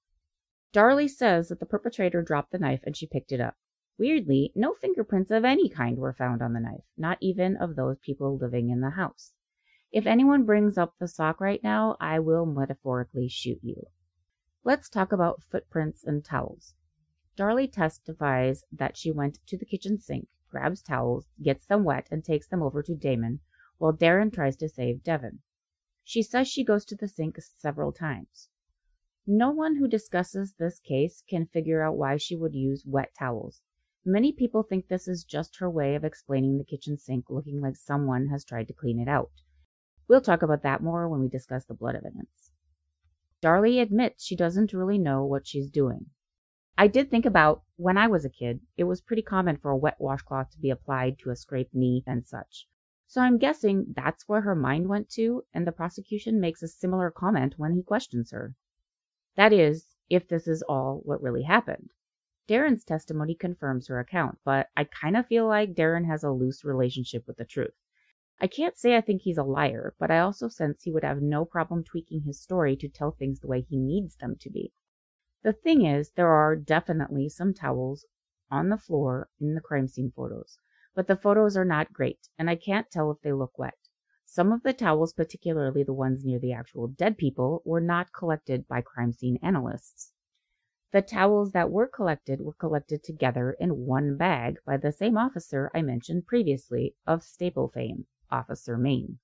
Darlie 0.73 1.09
says 1.09 1.47
that 1.47 1.61
the 1.61 1.65
perpetrator 1.65 2.21
dropped 2.21 2.51
the 2.51 2.59
knife 2.59 2.81
and 2.85 2.97
she 2.97 3.07
picked 3.07 3.31
it 3.31 3.39
up. 3.39 3.55
Weirdly, 3.97 4.51
no 4.53 4.73
fingerprints 4.73 5.31
of 5.31 5.45
any 5.45 5.69
kind 5.69 5.97
were 5.97 6.11
found 6.11 6.41
on 6.41 6.51
the 6.51 6.59
knife, 6.59 6.83
not 6.97 7.17
even 7.21 7.55
of 7.55 7.77
those 7.77 7.97
people 7.99 8.37
living 8.37 8.69
in 8.69 8.81
the 8.81 8.89
house. 8.91 9.31
If 9.93 10.05
anyone 10.05 10.43
brings 10.43 10.77
up 10.77 10.95
the 10.99 11.07
sock 11.07 11.39
right 11.39 11.63
now, 11.63 11.95
I 12.01 12.19
will 12.19 12.45
metaphorically 12.45 13.29
shoot 13.29 13.59
you. 13.63 13.87
Let's 14.65 14.89
talk 14.89 15.13
about 15.13 15.41
footprints 15.49 16.03
and 16.03 16.25
towels. 16.25 16.73
Darlie 17.37 17.71
testifies 17.71 18.63
that 18.71 18.97
she 18.97 19.11
went 19.11 19.39
to 19.47 19.57
the 19.57 19.65
kitchen 19.65 19.97
sink, 19.97 20.27
grabs 20.49 20.81
towels, 20.81 21.25
gets 21.41 21.65
them 21.67 21.83
wet, 21.83 22.07
and 22.09 22.23
takes 22.23 22.47
them 22.47 22.61
over 22.61 22.81
to 22.81 22.95
Damon, 22.95 23.41
while 23.77 23.93
Darren 23.93 24.33
tries 24.33 24.55
to 24.57 24.69
save 24.69 25.03
Devon. 25.03 25.39
She 26.03 26.21
says 26.21 26.47
she 26.47 26.63
goes 26.63 26.85
to 26.85 26.95
the 26.95 27.07
sink 27.07 27.37
several 27.39 27.91
times. 27.91 28.49
No 29.27 29.49
one 29.49 29.77
who 29.77 29.87
discusses 29.87 30.53
this 30.53 30.79
case 30.79 31.23
can 31.27 31.47
figure 31.47 31.83
out 31.83 31.97
why 31.97 32.17
she 32.17 32.35
would 32.35 32.53
use 32.53 32.83
wet 32.85 33.09
towels. 33.17 33.61
Many 34.05 34.31
people 34.31 34.61
think 34.61 34.87
this 34.87 35.07
is 35.07 35.23
just 35.23 35.57
her 35.57 35.69
way 35.69 35.95
of 35.95 36.03
explaining 36.03 36.57
the 36.57 36.63
kitchen 36.63 36.95
sink 36.95 37.25
looking 37.27 37.59
like 37.59 37.75
someone 37.75 38.27
has 38.27 38.45
tried 38.45 38.67
to 38.67 38.73
clean 38.73 38.99
it 38.99 39.09
out. 39.09 39.31
We'll 40.07 40.21
talk 40.21 40.43
about 40.43 40.61
that 40.61 40.83
more 40.83 41.09
when 41.09 41.21
we 41.21 41.27
discuss 41.27 41.65
the 41.65 41.73
blood 41.73 41.95
evidence. 41.95 42.51
Darlie 43.41 43.81
admits 43.81 44.23
she 44.23 44.35
doesn't 44.35 44.73
really 44.73 44.99
know 44.99 45.25
what 45.25 45.47
she's 45.47 45.69
doing. 45.69 46.11
I 46.77 46.87
did 46.87 47.09
think 47.09 47.25
about 47.25 47.63
when 47.77 47.97
I 47.97 48.07
was 48.07 48.25
a 48.25 48.29
kid, 48.29 48.59
it 48.75 48.83
was 48.83 48.99
pretty 49.01 49.21
common 49.21 49.57
for 49.57 49.71
a 49.71 49.77
wet 49.77 49.95
washcloth 49.99 50.51
to 50.51 50.59
be 50.59 50.69
applied 50.69 51.17
to 51.19 51.29
a 51.29 51.35
scraped 51.35 51.73
knee 51.73 52.03
and 52.05 52.25
such. 52.25 52.67
So 53.07 53.21
I'm 53.21 53.37
guessing 53.37 53.93
that's 53.95 54.27
where 54.27 54.41
her 54.41 54.55
mind 54.55 54.89
went 54.89 55.09
to, 55.11 55.43
and 55.53 55.65
the 55.65 55.71
prosecution 55.71 56.41
makes 56.41 56.61
a 56.61 56.67
similar 56.67 57.11
comment 57.11 57.53
when 57.57 57.73
he 57.73 57.83
questions 57.83 58.31
her. 58.31 58.55
That 59.37 59.53
is, 59.53 59.85
if 60.09 60.27
this 60.27 60.47
is 60.47 60.63
all 60.63 61.01
what 61.05 61.21
really 61.21 61.43
happened. 61.43 61.91
Darren's 62.47 62.83
testimony 62.83 63.35
confirms 63.35 63.87
her 63.87 63.99
account, 63.99 64.39
but 64.43 64.67
I 64.75 64.83
kind 64.83 65.17
of 65.17 65.25
feel 65.27 65.47
like 65.47 65.73
Darren 65.73 66.05
has 66.07 66.23
a 66.23 66.31
loose 66.31 66.63
relationship 66.63 67.25
with 67.25 67.37
the 67.37 67.45
truth. 67.45 67.73
I 68.39 68.47
can't 68.47 68.77
say 68.77 68.97
I 68.97 69.01
think 69.01 69.21
he's 69.21 69.37
a 69.37 69.43
liar, 69.43 69.95
but 69.97 70.11
I 70.11 70.19
also 70.19 70.49
sense 70.49 70.81
he 70.81 70.91
would 70.91 71.05
have 71.05 71.21
no 71.21 71.45
problem 71.45 71.83
tweaking 71.83 72.23
his 72.25 72.41
story 72.41 72.75
to 72.77 72.89
tell 72.89 73.11
things 73.11 73.39
the 73.39 73.47
way 73.47 73.61
he 73.61 73.77
needs 73.77 74.17
them 74.17 74.35
to 74.41 74.49
be. 74.49 74.73
The 75.45 75.53
thing 75.53 75.85
is, 75.85 76.09
there 76.15 76.31
are 76.31 76.55
definitely 76.55 77.29
some 77.29 77.53
towels 77.53 78.07
on 78.49 78.69
the 78.69 78.79
floor 78.79 79.29
in 79.39 79.53
the 79.53 79.61
crime 79.61 79.87
scene 79.87 80.09
photos, 80.09 80.57
but 80.95 81.05
the 81.05 81.15
photos 81.15 81.55
are 81.55 81.63
not 81.63 81.93
great, 81.93 82.29
and 82.39 82.49
I 82.49 82.55
can't 82.55 82.89
tell 82.89 83.11
if 83.11 83.21
they 83.21 83.31
look 83.31 83.59
wet. 83.59 83.77
Some 84.25 84.51
of 84.51 84.63
the 84.63 84.73
towels, 84.73 85.13
particularly 85.13 85.83
the 85.83 85.93
ones 85.93 86.25
near 86.25 86.39
the 86.39 86.53
actual 86.53 86.87
dead 86.87 87.19
people, 87.19 87.61
were 87.63 87.79
not 87.79 88.11
collected 88.11 88.67
by 88.67 88.81
crime 88.81 89.13
scene 89.13 89.37
analysts. 89.43 90.13
The 90.91 91.03
towels 91.03 91.51
that 91.51 91.69
were 91.69 91.87
collected 91.87 92.41
were 92.41 92.53
collected 92.53 93.03
together 93.03 93.55
in 93.59 93.85
one 93.85 94.17
bag 94.17 94.55
by 94.65 94.77
the 94.77 94.91
same 94.91 95.15
officer 95.15 95.69
I 95.75 95.83
mentioned 95.83 96.25
previously 96.25 96.95
of 97.05 97.21
staple 97.21 97.67
fame, 97.67 98.07
Officer 98.31 98.79
Main. 98.79 99.19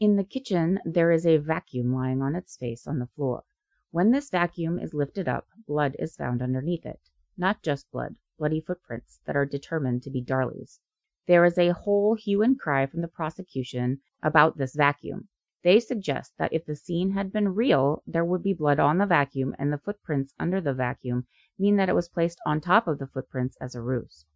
In 0.00 0.16
the 0.16 0.24
kitchen, 0.24 0.80
there 0.84 1.12
is 1.12 1.24
a 1.24 1.36
vacuum 1.36 1.94
lying 1.94 2.22
on 2.22 2.34
its 2.34 2.56
face 2.56 2.88
on 2.88 2.98
the 2.98 3.06
floor. 3.06 3.44
When 3.92 4.10
this 4.10 4.28
vacuum 4.28 4.80
is 4.80 4.92
lifted 4.92 5.28
up, 5.28 5.46
blood 5.68 5.94
is 6.00 6.16
found 6.16 6.42
underneath 6.42 6.84
it. 6.84 6.98
Not 7.38 7.62
just 7.62 7.92
blood, 7.92 8.16
bloody 8.36 8.60
footprints 8.60 9.20
that 9.26 9.36
are 9.36 9.46
determined 9.46 10.02
to 10.02 10.10
be 10.10 10.20
Darlie's. 10.20 10.80
There 11.28 11.44
is 11.44 11.56
a 11.56 11.72
whole 11.72 12.16
hue 12.16 12.42
and 12.42 12.58
cry 12.58 12.86
from 12.86 13.02
the 13.02 13.06
prosecution 13.06 14.00
about 14.20 14.58
this 14.58 14.74
vacuum, 14.74 15.28
they 15.62 15.78
suggest 15.78 16.32
that 16.38 16.52
if 16.52 16.66
the 16.66 16.74
scene 16.74 17.12
had 17.12 17.32
been 17.32 17.54
real, 17.54 18.02
there 18.06 18.24
would 18.24 18.42
be 18.42 18.52
blood 18.52 18.80
on 18.80 18.98
the 18.98 19.06
vacuum 19.06 19.54
and 19.58 19.72
the 19.72 19.78
footprints 19.78 20.34
under 20.38 20.60
the 20.60 20.74
vacuum 20.74 21.26
mean 21.58 21.76
that 21.76 21.88
it 21.88 21.94
was 21.94 22.08
placed 22.08 22.40
on 22.44 22.60
top 22.60 22.88
of 22.88 22.98
the 22.98 23.06
footprints 23.06 23.56
as 23.60 23.74
a 23.74 23.80
ruse. 23.80 24.26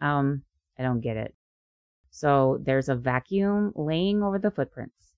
Um, 0.00 0.42
I 0.78 0.82
don't 0.82 1.00
get 1.00 1.16
it. 1.16 1.34
So 2.10 2.58
there's 2.62 2.88
a 2.88 2.94
vacuum 2.94 3.72
laying 3.74 4.22
over 4.22 4.38
the 4.38 4.50
footprints. 4.50 5.09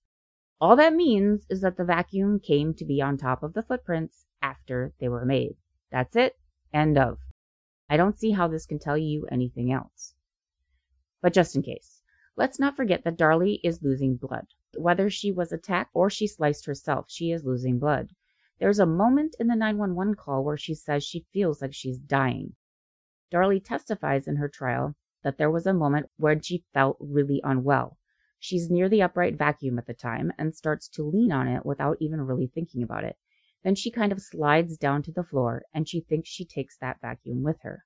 All 0.63 0.77
that 0.77 0.93
means 0.93 1.45
is 1.49 1.59
that 1.59 1.75
the 1.75 1.83
vacuum 1.83 2.39
came 2.39 2.73
to 2.75 2.85
be 2.85 3.01
on 3.01 3.17
top 3.17 3.43
of 3.43 3.51
the 3.51 3.63
footprints 3.63 4.23
after 4.41 4.93
they 4.97 5.09
were 5.09 5.25
made. 5.25 5.57
That's 5.91 6.15
it. 6.15 6.37
End 6.73 6.97
of. 6.97 7.19
I 7.89 7.97
don't 7.97 8.17
see 8.17 8.31
how 8.31 8.47
this 8.47 8.65
can 8.65 8.79
tell 8.79 8.97
you 8.97 9.27
anything 9.29 9.73
else. 9.73 10.13
But 11.21 11.33
just 11.33 11.57
in 11.57 11.63
case, 11.63 11.99
let's 12.37 12.61
not 12.61 12.77
forget 12.77 13.03
that 13.03 13.17
Darlie 13.17 13.59
is 13.61 13.83
losing 13.83 14.15
blood. 14.15 14.45
Whether 14.77 15.09
she 15.09 15.33
was 15.33 15.51
attacked 15.51 15.91
or 15.93 16.09
she 16.09 16.27
sliced 16.27 16.65
herself, 16.65 17.07
she 17.09 17.31
is 17.31 17.43
losing 17.43 17.77
blood. 17.77 18.11
There's 18.61 18.79
a 18.79 18.85
moment 18.85 19.35
in 19.41 19.47
the 19.47 19.57
911 19.57 20.15
call 20.15 20.45
where 20.45 20.55
she 20.55 20.75
says 20.75 21.03
she 21.03 21.25
feels 21.33 21.61
like 21.61 21.73
she's 21.73 21.99
dying. 21.99 22.53
Darlie 23.33 23.61
testifies 23.61 24.29
in 24.29 24.37
her 24.37 24.47
trial 24.47 24.95
that 25.25 25.37
there 25.37 25.51
was 25.51 25.65
a 25.65 25.73
moment 25.73 26.05
when 26.15 26.39
she 26.39 26.63
felt 26.73 26.95
really 27.01 27.41
unwell. 27.43 27.97
She's 28.43 28.69
near 28.69 28.89
the 28.89 29.01
upright 29.01 29.37
vacuum 29.37 29.79
at 29.79 29.85
the 29.85 29.93
time 29.93 30.33
and 30.37 30.53
starts 30.53 30.89
to 30.89 31.01
lean 31.01 31.31
on 31.31 31.47
it 31.47 31.65
without 31.65 31.95
even 32.01 32.19
really 32.19 32.45
thinking 32.45 32.83
about 32.83 33.05
it. 33.05 33.15
Then 33.63 33.73
she 33.73 33.89
kind 33.89 34.11
of 34.11 34.21
slides 34.21 34.75
down 34.75 35.01
to 35.03 35.13
the 35.13 35.23
floor 35.23 35.63
and 35.73 35.87
she 35.87 36.01
thinks 36.01 36.27
she 36.27 36.43
takes 36.43 36.77
that 36.79 36.99
vacuum 36.99 37.41
with 37.41 37.61
her. 37.61 37.85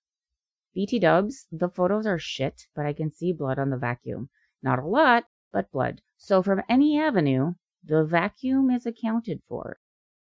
BT 0.74 0.98
dubs, 0.98 1.46
the 1.52 1.70
photos 1.70 2.08
are 2.08 2.18
shit, 2.18 2.66
but 2.76 2.88
I 2.88 2.94
can 2.94 3.12
see 3.12 3.34
blood 3.34 3.60
on 3.60 3.70
the 3.70 3.78
vacuum. 3.78 4.30
Not 4.64 4.80
a 4.80 4.88
lot, 4.88 5.26
but 5.54 5.72
blood. 5.72 6.02
So 6.18 6.42
from 6.42 6.64
any 6.68 7.00
avenue, 7.00 7.54
the 7.84 8.04
vacuum 8.04 8.72
is 8.72 8.88
accounted 8.88 9.44
for. 9.48 9.78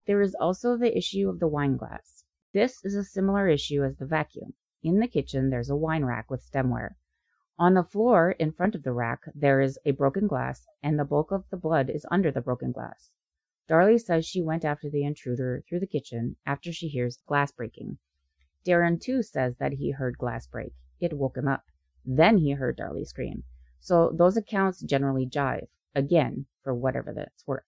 There 0.09 0.23
is 0.23 0.35
also 0.35 0.77
the 0.77 0.99
issue 0.99 1.29
of 1.29 1.39
the 1.39 1.47
wine 1.47 1.77
glass. 1.77 2.25
This 2.53 2.85
is 2.85 2.97
a 2.97 3.05
similar 3.05 3.49
issue 3.49 3.85
as 3.85 3.99
the 3.99 4.07
vacuum. 4.07 4.55
In 4.83 4.99
the 4.99 5.07
kitchen, 5.07 5.51
there's 5.51 5.71
a 5.71 5.77
wine 5.77 6.05
rack 6.05 6.33
with 6.33 6.45
stemware. 6.51 6.95
On 7.59 7.73
the 7.73 7.83
floor 7.83 8.33
in 8.33 8.53
front 8.53 8.75
of 8.75 8.83
the 8.83 8.93
rack, 8.93 9.21
there 9.35 9.63
is 9.63 9.79
a 9.87 9.93
broken 9.93 10.27
glass, 10.27 10.67
and 10.83 10.99
the 10.99 11.07
bulk 11.07 11.31
of 11.31 11.49
the 11.49 11.57
blood 11.57 11.89
is 11.89 12.05
under 12.11 12.31
the 12.31 12.43
broken 12.43 12.71
glass. 12.71 13.13
Darlie 13.67 14.01
says 14.01 14.27
she 14.27 14.43
went 14.43 14.65
after 14.65 14.91
the 14.91 15.05
intruder 15.05 15.65
through 15.67 15.81
the 15.81 15.87
kitchen 15.87 16.37
after 16.45 16.71
she 16.71 16.89
hears 16.89 17.19
glass 17.27 17.51
breaking. 17.51 17.97
Darren, 18.67 19.01
too, 19.01 19.23
says 19.23 19.57
that 19.57 19.73
he 19.73 19.93
heard 19.93 20.19
glass 20.19 20.47
break. 20.47 20.75
It 21.01 21.15
woke 21.15 21.39
him 21.39 21.49
up. 21.49 21.65
Then 22.05 22.39
he 22.39 22.53
heard 22.53 22.77
Darlie 22.77 23.07
scream. 23.07 23.45
So 23.81 24.13
those 24.15 24.37
accounts 24.37 24.83
generally 24.83 25.27
jive, 25.27 25.69
again, 25.95 26.47
for 26.63 26.75
whatever 26.75 27.13
that's 27.15 27.47
worth. 27.47 27.65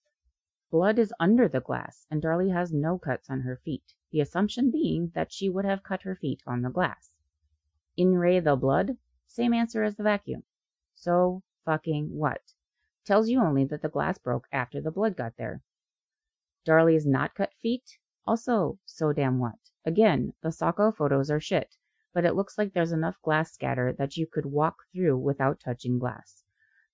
Blood 0.70 0.98
is 0.98 1.14
under 1.18 1.48
the 1.48 1.60
glass, 1.60 2.04
and 2.10 2.22
Darlie 2.22 2.52
has 2.52 2.72
no 2.72 2.98
cuts 2.98 3.30
on 3.30 3.40
her 3.40 3.56
feet, 3.56 3.94
the 4.12 4.20
assumption 4.20 4.70
being 4.70 5.12
that 5.14 5.32
she 5.32 5.48
would 5.48 5.64
have 5.64 5.82
cut 5.82 6.02
her 6.02 6.14
feet 6.14 6.42
on 6.46 6.60
the 6.60 6.68
glass. 6.68 7.12
In 7.96 8.18
Ray 8.18 8.38
the 8.38 8.54
blood, 8.54 8.98
same 9.28 9.54
answer 9.54 9.84
as 9.84 9.96
the 9.96 10.02
vacuum. 10.02 10.42
So 10.96 11.42
fucking 11.64 12.08
what? 12.10 12.40
Tells 13.06 13.28
you 13.28 13.40
only 13.40 13.64
that 13.66 13.82
the 13.82 13.88
glass 13.88 14.18
broke 14.18 14.48
after 14.52 14.80
the 14.80 14.90
blood 14.90 15.16
got 15.16 15.34
there. 15.38 15.62
Darlie's 16.64 17.06
not 17.06 17.36
cut 17.36 17.52
feet, 17.54 17.98
also 18.26 18.78
so 18.84 19.12
damn 19.12 19.38
what? 19.38 19.54
Again, 19.86 20.32
the 20.42 20.50
SOCO 20.50 20.90
photos 20.90 21.30
are 21.30 21.40
shit 21.40 21.76
but 22.18 22.24
it 22.24 22.34
looks 22.34 22.58
like 22.58 22.72
there's 22.72 22.90
enough 22.90 23.22
glass 23.22 23.52
scatter 23.52 23.94
that 23.96 24.16
you 24.16 24.26
could 24.26 24.46
walk 24.46 24.82
through 24.92 25.16
without 25.16 25.60
touching 25.60 26.00
glass. 26.00 26.42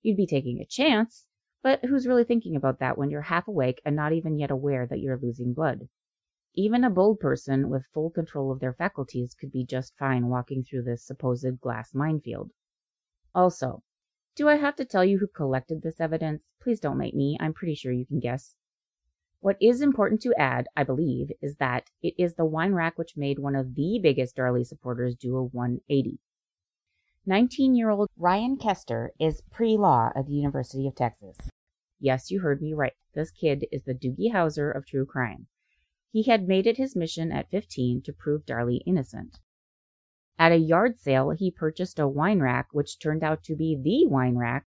You'd 0.02 0.18
be 0.18 0.26
taking 0.26 0.60
a 0.60 0.66
chance, 0.66 1.24
but 1.62 1.82
who's 1.84 2.06
really 2.06 2.24
thinking 2.24 2.56
about 2.56 2.80
that 2.80 2.98
when 2.98 3.08
you're 3.10 3.22
half 3.22 3.48
awake 3.48 3.80
and 3.86 3.96
not 3.96 4.12
even 4.12 4.38
yet 4.38 4.50
aware 4.50 4.86
that 4.86 5.00
you're 5.00 5.16
losing 5.16 5.54
blood? 5.54 5.88
Even 6.56 6.84
a 6.84 6.90
bold 6.90 7.18
person 7.18 7.68
with 7.68 7.88
full 7.92 8.10
control 8.10 8.52
of 8.52 8.60
their 8.60 8.72
faculties 8.72 9.34
could 9.34 9.50
be 9.50 9.64
just 9.64 9.96
fine 9.96 10.28
walking 10.28 10.62
through 10.62 10.82
this 10.82 11.04
supposed 11.04 11.60
glass 11.60 11.94
minefield. 11.94 12.52
Also, 13.34 13.82
do 14.36 14.48
I 14.48 14.56
have 14.56 14.76
to 14.76 14.84
tell 14.84 15.04
you 15.04 15.18
who 15.18 15.26
collected 15.26 15.82
this 15.82 16.00
evidence? 16.00 16.52
Please 16.62 16.78
don't 16.78 16.98
make 16.98 17.14
me. 17.14 17.36
I'm 17.40 17.54
pretty 17.54 17.74
sure 17.74 17.92
you 17.92 18.06
can 18.06 18.20
guess. 18.20 18.54
What 19.40 19.56
is 19.60 19.82
important 19.82 20.22
to 20.22 20.34
add, 20.38 20.66
I 20.76 20.84
believe, 20.84 21.30
is 21.42 21.56
that 21.56 21.90
it 22.02 22.14
is 22.16 22.34
the 22.34 22.44
wine 22.44 22.72
rack 22.72 22.98
which 22.98 23.16
made 23.16 23.38
one 23.40 23.56
of 23.56 23.74
the 23.74 23.98
biggest 24.00 24.36
Darlie 24.36 24.64
supporters 24.64 25.16
do 25.16 25.36
a 25.36 25.42
180. 25.42 26.18
19 27.26 27.74
year 27.74 27.90
old 27.90 28.08
Ryan 28.16 28.56
Kester 28.56 29.12
is 29.18 29.42
pre 29.50 29.76
law 29.76 30.10
at 30.14 30.26
the 30.26 30.34
University 30.34 30.86
of 30.86 30.94
Texas. 30.94 31.36
Yes, 31.98 32.30
you 32.30 32.40
heard 32.40 32.62
me 32.62 32.72
right. 32.74 32.92
This 33.14 33.30
kid 33.30 33.66
is 33.72 33.82
the 33.82 33.94
Doogie 33.94 34.32
Howser 34.32 34.74
of 34.74 34.86
true 34.86 35.06
crime. 35.06 35.46
He 36.14 36.22
had 36.22 36.46
made 36.46 36.66
it 36.66 36.76
his 36.76 36.94
mission 36.94 37.32
at 37.32 37.50
15 37.50 38.02
to 38.02 38.12
prove 38.12 38.46
Darlie 38.46 38.82
innocent. 38.86 39.40
At 40.38 40.52
a 40.52 40.56
yard 40.56 40.96
sale, 40.96 41.30
he 41.30 41.50
purchased 41.50 41.98
a 41.98 42.08
wine 42.08 42.38
rack 42.38 42.68
which 42.70 43.00
turned 43.00 43.24
out 43.24 43.42
to 43.44 43.56
be 43.56 43.76
the 43.76 44.06
wine 44.06 44.36
rack, 44.36 44.64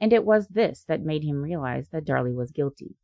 and 0.00 0.12
it 0.12 0.24
was 0.24 0.48
this 0.48 0.84
that 0.88 1.02
made 1.02 1.22
him 1.22 1.42
realize 1.42 1.90
that 1.92 2.06
Darlie 2.06 2.34
was 2.34 2.50
guilty 2.50 2.96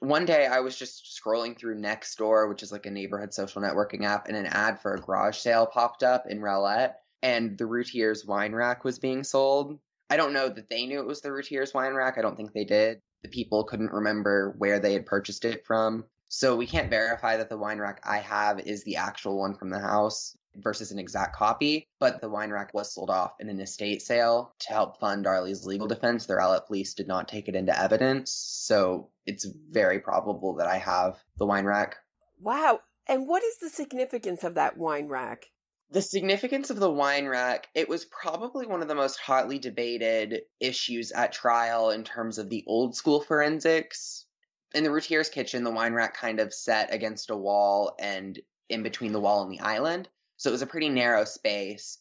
one 0.00 0.24
day 0.24 0.46
I 0.46 0.60
was 0.60 0.76
just 0.76 1.20
scrolling 1.20 1.58
through 1.58 1.80
Nextdoor, 1.80 2.48
which 2.48 2.62
is 2.62 2.70
like 2.70 2.86
a 2.86 2.90
neighborhood 2.90 3.34
social 3.34 3.62
networking 3.62 4.04
app, 4.04 4.28
and 4.28 4.36
an 4.36 4.46
ad 4.46 4.80
for 4.80 4.94
a 4.94 5.00
garage 5.00 5.38
sale 5.38 5.66
popped 5.66 6.02
up 6.02 6.26
in 6.28 6.40
Rowlett, 6.40 6.94
and 7.22 7.58
the 7.58 7.66
Routiers 7.66 8.24
wine 8.24 8.52
rack 8.52 8.84
was 8.84 8.98
being 8.98 9.24
sold. 9.24 9.78
I 10.10 10.16
don't 10.16 10.32
know 10.32 10.48
that 10.48 10.70
they 10.70 10.86
knew 10.86 11.00
it 11.00 11.06
was 11.06 11.20
the 11.20 11.32
Routiers 11.32 11.74
wine 11.74 11.94
rack. 11.94 12.14
I 12.16 12.22
don't 12.22 12.36
think 12.36 12.52
they 12.52 12.64
did. 12.64 13.00
The 13.22 13.28
people 13.28 13.64
couldn't 13.64 13.92
remember 13.92 14.54
where 14.58 14.78
they 14.78 14.92
had 14.92 15.06
purchased 15.06 15.44
it 15.44 15.66
from. 15.66 16.04
So 16.28 16.56
we 16.56 16.66
can't 16.66 16.90
verify 16.90 17.38
that 17.38 17.48
the 17.48 17.56
wine 17.56 17.78
rack 17.78 18.00
I 18.04 18.18
have 18.18 18.60
is 18.60 18.84
the 18.84 18.96
actual 18.96 19.38
one 19.38 19.54
from 19.54 19.70
the 19.70 19.78
house 19.78 20.36
versus 20.56 20.90
an 20.90 20.98
exact 20.98 21.34
copy, 21.36 21.88
but 21.98 22.20
the 22.20 22.28
wine 22.28 22.50
rack 22.50 22.74
was 22.74 22.92
sold 22.92 23.10
off 23.10 23.32
in 23.40 23.48
an 23.48 23.60
estate 23.60 24.02
sale 24.02 24.54
to 24.58 24.68
help 24.68 24.98
fund 24.98 25.24
Darlie's 25.24 25.64
legal 25.64 25.86
defense. 25.86 26.26
The 26.26 26.34
Rowlett 26.34 26.66
police 26.66 26.94
did 26.94 27.08
not 27.08 27.28
take 27.28 27.48
it 27.48 27.54
into 27.54 27.78
evidence, 27.78 28.32
so 28.32 29.08
it's 29.24 29.46
very 29.70 30.00
probable 30.00 30.54
that 30.56 30.66
I 30.66 30.78
have 30.78 31.16
the 31.36 31.46
wine 31.46 31.64
rack. 31.64 31.96
Wow. 32.40 32.80
And 33.06 33.26
what 33.26 33.42
is 33.42 33.58
the 33.58 33.70
significance 33.70 34.44
of 34.44 34.54
that 34.54 34.76
wine 34.76 35.08
rack? 35.08 35.46
The 35.90 36.02
significance 36.02 36.68
of 36.68 36.78
the 36.78 36.90
wine 36.90 37.26
rack, 37.26 37.68
it 37.74 37.88
was 37.88 38.04
probably 38.04 38.66
one 38.66 38.82
of 38.82 38.88
the 38.88 38.94
most 38.94 39.18
hotly 39.18 39.58
debated 39.58 40.42
issues 40.60 41.12
at 41.12 41.32
trial 41.32 41.90
in 41.90 42.04
terms 42.04 42.36
of 42.36 42.50
the 42.50 42.64
old 42.66 42.94
school 42.94 43.22
forensics. 43.22 44.26
In 44.74 44.84
the 44.84 44.90
Routier's 44.90 45.30
kitchen, 45.30 45.64
the 45.64 45.70
wine 45.70 45.94
rack 45.94 46.14
kind 46.14 46.40
of 46.40 46.52
set 46.52 46.92
against 46.92 47.30
a 47.30 47.36
wall 47.36 47.94
and 47.98 48.38
in 48.68 48.82
between 48.82 49.12
the 49.12 49.20
wall 49.20 49.42
and 49.42 49.50
the 49.50 49.60
island. 49.60 50.08
So 50.36 50.50
it 50.50 50.52
was 50.52 50.62
a 50.62 50.66
pretty 50.66 50.88
narrow 50.88 51.24
space. 51.24 51.98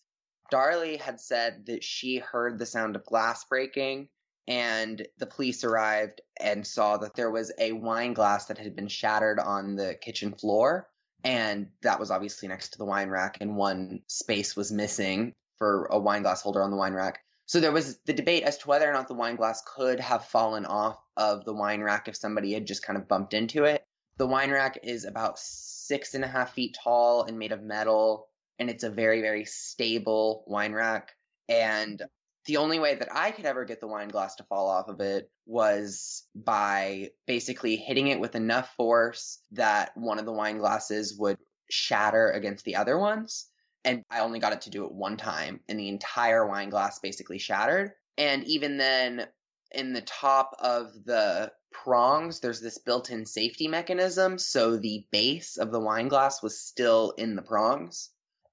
Darley 0.51 0.97
had 0.97 1.19
said 1.19 1.65
that 1.67 1.83
she 1.83 2.17
heard 2.17 2.59
the 2.59 2.65
sound 2.65 2.95
of 2.95 3.05
glass 3.05 3.45
breaking, 3.45 4.09
and 4.47 5.05
the 5.17 5.25
police 5.25 5.63
arrived 5.63 6.21
and 6.39 6.65
saw 6.65 6.97
that 6.97 7.15
there 7.15 7.31
was 7.31 7.51
a 7.57 7.71
wine 7.71 8.13
glass 8.13 8.45
that 8.45 8.57
had 8.57 8.75
been 8.75 8.87
shattered 8.87 9.39
on 9.39 9.75
the 9.75 9.95
kitchen 9.95 10.33
floor. 10.33 10.87
And 11.23 11.71
that 11.81 11.99
was 11.99 12.11
obviously 12.11 12.47
next 12.47 12.69
to 12.69 12.77
the 12.77 12.85
wine 12.85 13.09
rack, 13.09 13.37
and 13.41 13.57
one 13.57 14.01
space 14.07 14.55
was 14.55 14.71
missing 14.71 15.33
for 15.57 15.85
a 15.85 15.99
wine 15.99 16.21
glass 16.21 16.41
holder 16.41 16.61
on 16.61 16.71
the 16.71 16.77
wine 16.77 16.93
rack. 16.93 17.19
So 17.47 17.61
there 17.61 17.71
was 17.71 17.97
the 17.99 18.13
debate 18.13 18.43
as 18.43 18.57
to 18.59 18.67
whether 18.67 18.89
or 18.89 18.93
not 18.93 19.07
the 19.07 19.13
wine 19.13 19.37
glass 19.37 19.63
could 19.65 20.01
have 20.01 20.25
fallen 20.25 20.65
off 20.65 20.99
of 21.15 21.45
the 21.45 21.53
wine 21.53 21.81
rack 21.81 22.09
if 22.09 22.15
somebody 22.17 22.53
had 22.53 22.67
just 22.67 22.83
kind 22.83 22.99
of 22.99 23.07
bumped 23.07 23.33
into 23.33 23.63
it. 23.63 23.83
The 24.17 24.27
wine 24.27 24.51
rack 24.51 24.79
is 24.83 25.05
about 25.05 25.39
six 25.39 26.13
and 26.13 26.25
a 26.25 26.27
half 26.27 26.53
feet 26.53 26.77
tall 26.83 27.23
and 27.23 27.39
made 27.39 27.53
of 27.53 27.63
metal, 27.63 28.27
and 28.59 28.69
it's 28.69 28.83
a 28.83 28.89
very, 28.89 29.21
very 29.21 29.45
stable 29.45 30.43
wine 30.45 30.73
rack. 30.73 31.13
And 31.47 32.01
the 32.47 32.57
only 32.57 32.79
way 32.79 32.95
that 32.95 33.15
I 33.15 33.31
could 33.31 33.45
ever 33.45 33.63
get 33.63 33.79
the 33.79 33.87
wine 33.87 34.09
glass 34.09 34.35
to 34.35 34.43
fall 34.43 34.67
off 34.67 34.89
of 34.89 34.99
it 34.99 35.31
was 35.45 36.23
by 36.35 37.11
basically 37.27 37.77
hitting 37.77 38.07
it 38.07 38.19
with 38.19 38.35
enough 38.35 38.73
force 38.75 39.39
that 39.53 39.95
one 39.95 40.19
of 40.19 40.25
the 40.25 40.33
wine 40.33 40.57
glasses 40.57 41.17
would 41.17 41.37
shatter 41.69 42.29
against 42.29 42.65
the 42.65 42.75
other 42.75 42.97
ones. 42.97 43.47
And 43.87 44.03
I 44.11 44.19
only 44.19 44.39
got 44.39 44.51
it 44.51 44.61
to 44.63 44.69
do 44.69 44.83
it 44.83 44.91
one 44.91 45.15
time, 45.15 45.61
and 45.69 45.79
the 45.79 45.87
entire 45.87 46.45
wine 46.45 46.69
glass 46.69 46.99
basically 46.99 47.37
shattered. 47.37 47.93
And 48.17 48.43
even 48.43 48.77
then, 48.77 49.27
in 49.71 49.93
the 49.93 50.01
top 50.01 50.57
of 50.59 50.91
the 51.05 51.53
prongs, 51.71 52.41
there's 52.41 52.59
this 52.59 52.79
built 52.79 53.09
in 53.11 53.25
safety 53.25 53.69
mechanism. 53.69 54.39
So 54.39 54.75
the 54.75 55.07
base 55.09 55.55
of 55.55 55.71
the 55.71 55.79
wine 55.79 56.09
glass 56.09 56.43
was 56.43 56.59
still 56.59 57.11
in 57.11 57.37
the 57.37 57.41
prongs. 57.41 58.09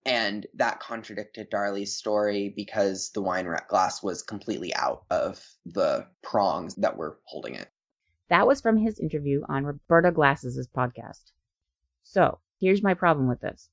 And 0.07 0.47
that 0.55 0.79
contradicted 0.79 1.51
Darlie's 1.51 1.97
story 1.97 2.53
because 2.55 3.11
the 3.11 3.23
wine 3.23 3.49
glass 3.69 4.05
was 4.05 4.23
completely 4.23 4.73
out 4.73 5.03
of 5.11 5.45
the 5.67 6.07
prongs 6.23 6.77
that 6.77 6.97
were 6.97 7.19
holding 7.25 7.57
it. 7.57 7.69
That 8.29 8.47
was 8.47 8.61
from 8.61 8.77
his 8.77 9.01
interview 9.01 9.43
on 9.49 9.65
Roberta 9.65 10.13
Glass's 10.13 10.69
podcast. 10.69 11.33
So 12.05 12.39
here's 12.61 12.85
my 12.85 12.95
problem 12.95 13.29
with 13.29 13.41
this. 13.41 13.71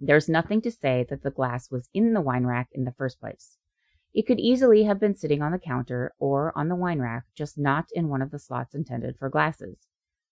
There's 0.00 0.28
nothing 0.28 0.62
to 0.62 0.70
say 0.70 1.04
that 1.10 1.22
the 1.22 1.30
glass 1.30 1.70
was 1.70 1.88
in 1.92 2.14
the 2.14 2.22
wine 2.22 2.46
rack 2.46 2.68
in 2.72 2.84
the 2.84 2.92
first 2.92 3.20
place. 3.20 3.56
It 4.14 4.26
could 4.26 4.40
easily 4.40 4.84
have 4.84 4.98
been 4.98 5.14
sitting 5.14 5.42
on 5.42 5.52
the 5.52 5.58
counter 5.58 6.12
or 6.18 6.56
on 6.56 6.68
the 6.68 6.74
wine 6.74 7.00
rack, 7.00 7.24
just 7.36 7.58
not 7.58 7.86
in 7.92 8.08
one 8.08 8.22
of 8.22 8.30
the 8.30 8.38
slots 8.38 8.74
intended 8.74 9.16
for 9.18 9.28
glasses. 9.28 9.78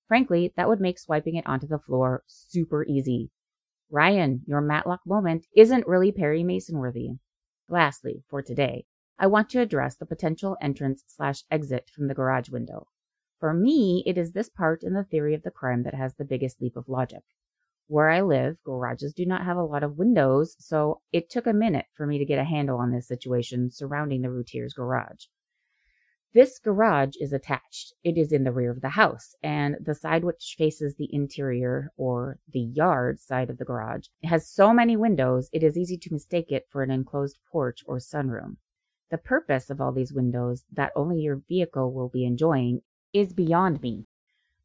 Frankly, 0.09 0.53
that 0.57 0.69
would 0.69 0.81
make 0.81 0.99
swiping 0.99 1.37
it 1.37 1.47
onto 1.47 1.67
the 1.67 1.79
floor 1.79 2.25
super 2.27 2.85
easy. 2.87 3.31
Ryan, 3.91 4.43
your 4.47 4.63
Matlock 4.63 5.01
moment 5.07 5.47
isn't 5.55 5.87
really 5.87 6.13
Perry 6.13 6.43
Mason 6.43 6.79
worthy. 6.79 7.11
Lastly, 7.69 8.25
for 8.29 8.43
today, 8.43 8.87
I 9.19 9.27
want 9.27 9.51
to 9.51 9.61
address 9.61 9.97
the 9.97 10.07
potential 10.07 10.57
entrance 10.63 11.05
slash 11.07 11.43
exit 11.51 11.91
from 11.95 12.09
the 12.09 12.15
garage 12.15 12.49
window. 12.49 12.87
For 13.39 13.53
me, 13.53 14.03
it 14.07 14.17
is 14.17 14.33
this 14.33 14.49
part 14.49 14.83
in 14.83 14.95
the 14.95 15.05
theory 15.05 15.35
of 15.35 15.43
the 15.43 15.51
crime 15.51 15.83
that 15.83 15.95
has 15.95 16.15
the 16.15 16.25
biggest 16.25 16.61
leap 16.61 16.77
of 16.77 16.89
logic. 16.89 17.23
Where 17.89 18.11
I 18.11 18.21
live, 18.21 18.63
garages 18.65 19.15
do 19.15 19.25
not 19.25 19.45
have 19.45 19.57
a 19.57 19.63
lot 19.63 19.83
of 19.83 19.97
windows, 19.97 20.55
so 20.59 21.01
it 21.11 21.31
took 21.31 21.47
a 21.47 21.55
minute 21.55 21.87
for 21.95 22.07
me 22.07 22.19
to 22.19 22.27
get 22.27 22.39
a 22.39 22.45
handle 22.45 22.79
on 22.79 22.93
this 22.93 23.09
situation 23.09 23.71
surrounding 23.71 24.21
the 24.21 24.31
Routiers 24.31 24.75
garage. 24.75 25.25
This 26.35 26.59
garage 26.59 27.15
is 27.19 27.33
attached. 27.33 27.95
It 28.05 28.19
is 28.19 28.31
in 28.31 28.45
the 28.45 28.53
rear 28.53 28.71
of 28.71 28.83
the 28.83 28.91
house, 28.91 29.35
and 29.43 29.77
the 29.81 29.95
side 29.95 30.23
which 30.23 30.55
faces 30.59 30.97
the 30.97 31.09
interior 31.11 31.91
or 31.97 32.39
the 32.53 32.61
yard 32.61 33.21
side 33.21 33.49
of 33.49 33.57
the 33.57 33.65
garage 33.65 34.09
has 34.23 34.47
so 34.47 34.75
many 34.75 34.95
windows 34.95 35.49
it 35.55 35.63
is 35.63 35.79
easy 35.79 35.97
to 35.97 36.13
mistake 36.13 36.53
it 36.53 36.67
for 36.71 36.83
an 36.83 36.91
enclosed 36.91 37.39
porch 37.51 37.83
or 37.87 37.97
sunroom. 37.97 38.57
The 39.11 39.17
purpose 39.17 39.71
of 39.71 39.81
all 39.81 39.93
these 39.93 40.13
windows 40.13 40.65
that 40.71 40.93
only 40.95 41.21
your 41.21 41.41
vehicle 41.49 41.95
will 41.95 42.11
be 42.11 42.27
enjoying 42.27 42.83
is 43.15 43.33
beyond 43.33 43.81
me. 43.81 44.05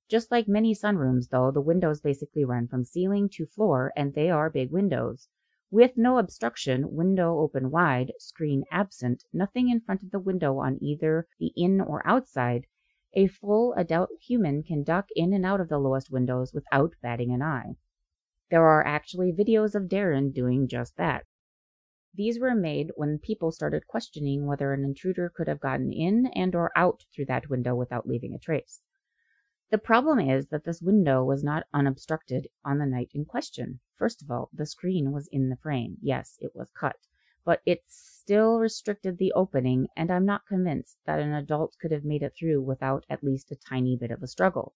Just 0.10 0.32
like 0.32 0.48
many 0.48 0.76
sunrooms, 0.76 1.30
though, 1.30 1.52
the 1.52 1.62
windows 1.62 2.02
basically 2.02 2.46
run 2.46 2.68
from 2.68 2.84
ceiling 2.84 3.30
to 3.30 3.46
floor, 3.46 3.94
and 3.96 4.14
they 4.14 4.30
are 4.30 4.50
big 4.50 4.72
windows. 4.72 5.28
With 5.72 5.98
no 5.98 6.20
obstruction, 6.20 6.96
window 6.96 7.40
open 7.40 7.72
wide, 7.72 8.14
screen 8.20 8.64
absent, 8.72 9.24
nothing 9.34 9.70
in 9.70 9.82
front 9.82 10.04
of 10.04 10.12
the 10.12 10.20
window 10.20 10.60
on 10.60 10.78
either 10.84 11.28
the 11.40 11.52
in 11.56 11.82
or 11.82 12.06
outside, 12.08 12.68
a 13.14 13.28
full 13.28 13.74
adult 13.74 14.10
human 14.22 14.62
can 14.62 14.84
duck 14.84 15.08
in 15.16 15.34
and 15.34 15.46
out 15.46 15.62
of 15.62 15.70
the 15.70 15.80
lowest 15.80 16.12
windows 16.12 16.54
without 16.54 16.94
batting 17.02 17.34
an 17.34 17.42
eye. 17.42 17.76
There 18.52 18.68
are 18.68 18.86
actually 18.86 19.32
videos 19.32 19.74
of 19.74 19.90
Darren 19.90 20.32
doing 20.32 20.68
just 20.68 20.96
that. 20.98 21.26
These 22.14 22.40
were 22.40 22.54
made 22.54 22.92
when 22.96 23.18
people 23.18 23.52
started 23.52 23.88
questioning 23.88 24.46
whether 24.46 24.74
an 24.74 24.84
intruder 24.84 25.32
could 25.36 25.48
have 25.48 25.60
gotten 25.60 25.92
in 25.92 26.28
and 26.36 26.54
or 26.54 26.72
out 26.76 27.06
through 27.16 27.26
that 27.26 27.50
window 27.50 27.74
without 27.74 28.08
leaving 28.08 28.36
a 28.36 28.40
trace. 28.40 28.82
The 29.74 29.80
problem 29.80 30.20
is 30.20 30.50
that 30.50 30.66
this 30.66 30.84
window 30.84 31.24
was 31.24 31.44
not 31.44 31.66
unobstructed 31.74 32.48
on 32.64 32.78
the 32.78 32.86
night 32.86 33.10
in 33.12 33.26
question. 33.26 33.80
First 33.96 34.22
of 34.22 34.30
all, 34.30 34.52
the 34.54 34.68
screen 34.68 35.12
was 35.12 35.26
in 35.32 35.50
the 35.50 35.58
frame. 35.58 35.98
Yes, 36.00 36.38
it 36.40 36.52
was 36.54 36.70
cut, 36.70 36.98
but 37.44 37.64
it 37.66 37.82
still 37.88 38.60
restricted 38.60 39.18
the 39.18 39.32
opening, 39.32 39.88
and 39.98 40.12
I'm 40.12 40.28
not 40.28 40.46
convinced 40.46 41.00
that 41.08 41.18
an 41.18 41.34
adult 41.34 41.76
could 41.82 41.92
have 41.92 42.06
made 42.06 42.22
it 42.22 42.36
through 42.38 42.62
without 42.62 43.04
at 43.10 43.24
least 43.24 43.52
a 43.52 43.56
tiny 43.56 43.98
bit 43.98 44.12
of 44.12 44.22
a 44.22 44.28
struggle. 44.28 44.76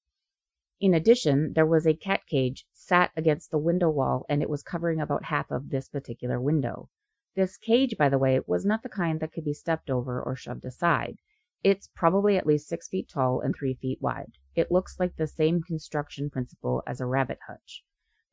In 0.80 0.96
addition, 0.96 1.54
there 1.54 1.68
was 1.68 1.86
a 1.86 1.94
cat 1.94 2.22
cage 2.26 2.66
sat 2.74 3.12
against 3.16 3.52
the 3.52 3.60
window 3.60 3.92
wall, 3.92 4.26
and 4.28 4.42
it 4.42 4.50
was 4.50 4.64
covering 4.64 5.00
about 5.00 5.26
half 5.26 5.52
of 5.52 5.70
this 5.70 5.90
particular 5.90 6.42
window. 6.42 6.90
This 7.36 7.56
cage, 7.56 7.98
by 8.00 8.10
the 8.10 8.18
way, 8.18 8.40
was 8.48 8.66
not 8.66 8.82
the 8.82 8.90
kind 8.90 9.20
that 9.20 9.32
could 9.32 9.46
be 9.46 9.54
stepped 9.54 9.92
over 9.92 10.20
or 10.20 10.36
shoved 10.36 10.66
aside. 10.66 11.20
It's 11.64 11.88
probably 11.96 12.36
at 12.36 12.48
least 12.48 12.68
six 12.68 12.88
feet 12.88 13.08
tall 13.08 13.42
and 13.42 13.56
three 13.56 13.76
feet 13.76 14.02
wide. 14.02 14.40
It 14.58 14.72
looks 14.72 15.00
like 15.00 15.16
the 15.16 15.28
same 15.28 15.62
construction 15.62 16.32
principle 16.32 16.82
as 16.88 17.00
a 17.00 17.06
rabbit 17.06 17.38
hutch. 17.48 17.84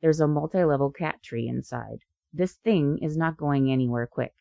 There's 0.01 0.19
a 0.19 0.27
multi-level 0.27 0.91
cat 0.91 1.21
tree 1.23 1.47
inside. 1.47 1.99
This 2.33 2.55
thing 2.55 2.97
is 2.99 3.15
not 3.15 3.37
going 3.37 3.71
anywhere 3.71 4.07
quick. 4.07 4.33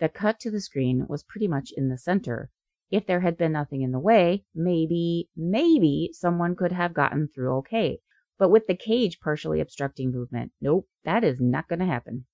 The 0.00 0.08
cut 0.08 0.40
to 0.40 0.50
the 0.50 0.62
screen 0.62 1.04
was 1.10 1.22
pretty 1.22 1.46
much 1.46 1.70
in 1.76 1.90
the 1.90 1.98
center. 1.98 2.48
If 2.90 3.04
there 3.04 3.20
had 3.20 3.36
been 3.36 3.52
nothing 3.52 3.82
in 3.82 3.92
the 3.92 3.98
way, 3.98 4.46
maybe, 4.54 5.28
maybe 5.36 6.08
someone 6.14 6.56
could 6.56 6.72
have 6.72 6.94
gotten 6.94 7.28
through 7.28 7.58
okay. 7.58 7.98
But 8.38 8.48
with 8.48 8.66
the 8.66 8.74
cage 8.74 9.20
partially 9.20 9.60
obstructing 9.60 10.12
movement, 10.12 10.52
nope, 10.62 10.88
that 11.04 11.24
is 11.24 11.42
not 11.42 11.68
going 11.68 11.80
to 11.80 11.84
happen. 11.84 12.24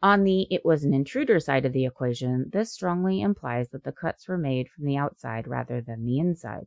On 0.00 0.24
the 0.24 0.46
it 0.50 0.62
was 0.64 0.82
an 0.82 0.94
intruder 0.94 1.40
side 1.40 1.66
of 1.66 1.74
the 1.74 1.84
equation, 1.84 2.48
this 2.50 2.72
strongly 2.72 3.20
implies 3.20 3.68
that 3.70 3.84
the 3.84 3.92
cuts 3.92 4.26
were 4.26 4.38
made 4.38 4.70
from 4.70 4.86
the 4.86 4.96
outside 4.96 5.46
rather 5.46 5.82
than 5.82 6.06
the 6.06 6.18
inside. 6.18 6.66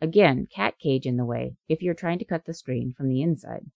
Again, 0.00 0.46
cat 0.54 0.78
cage 0.78 1.06
in 1.06 1.16
the 1.16 1.24
way 1.24 1.56
if 1.68 1.82
you're 1.82 1.94
trying 1.94 2.18
to 2.20 2.24
cut 2.24 2.46
the 2.46 2.54
screen 2.54 2.92
from 2.96 3.08
the 3.08 3.22
inside. 3.22 3.70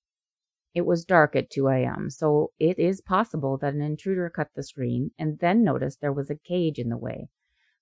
It 0.74 0.87
was 0.87 1.04
dark 1.04 1.37
at 1.37 1.50
2 1.50 1.68
a.m., 1.68 2.10
so 2.10 2.50
it 2.58 2.78
is 2.78 3.00
possible 3.00 3.58
that 3.58 3.74
an 3.74 3.82
intruder 3.82 4.28
cut 4.30 4.48
the 4.54 4.62
screen 4.62 5.12
and 5.18 5.38
then 5.38 5.62
noticed 5.62 6.00
there 6.00 6.12
was 6.12 6.30
a 6.30 6.37
cage 6.37 6.78
in 6.78 6.88
the 6.88 6.96
way. 6.96 7.28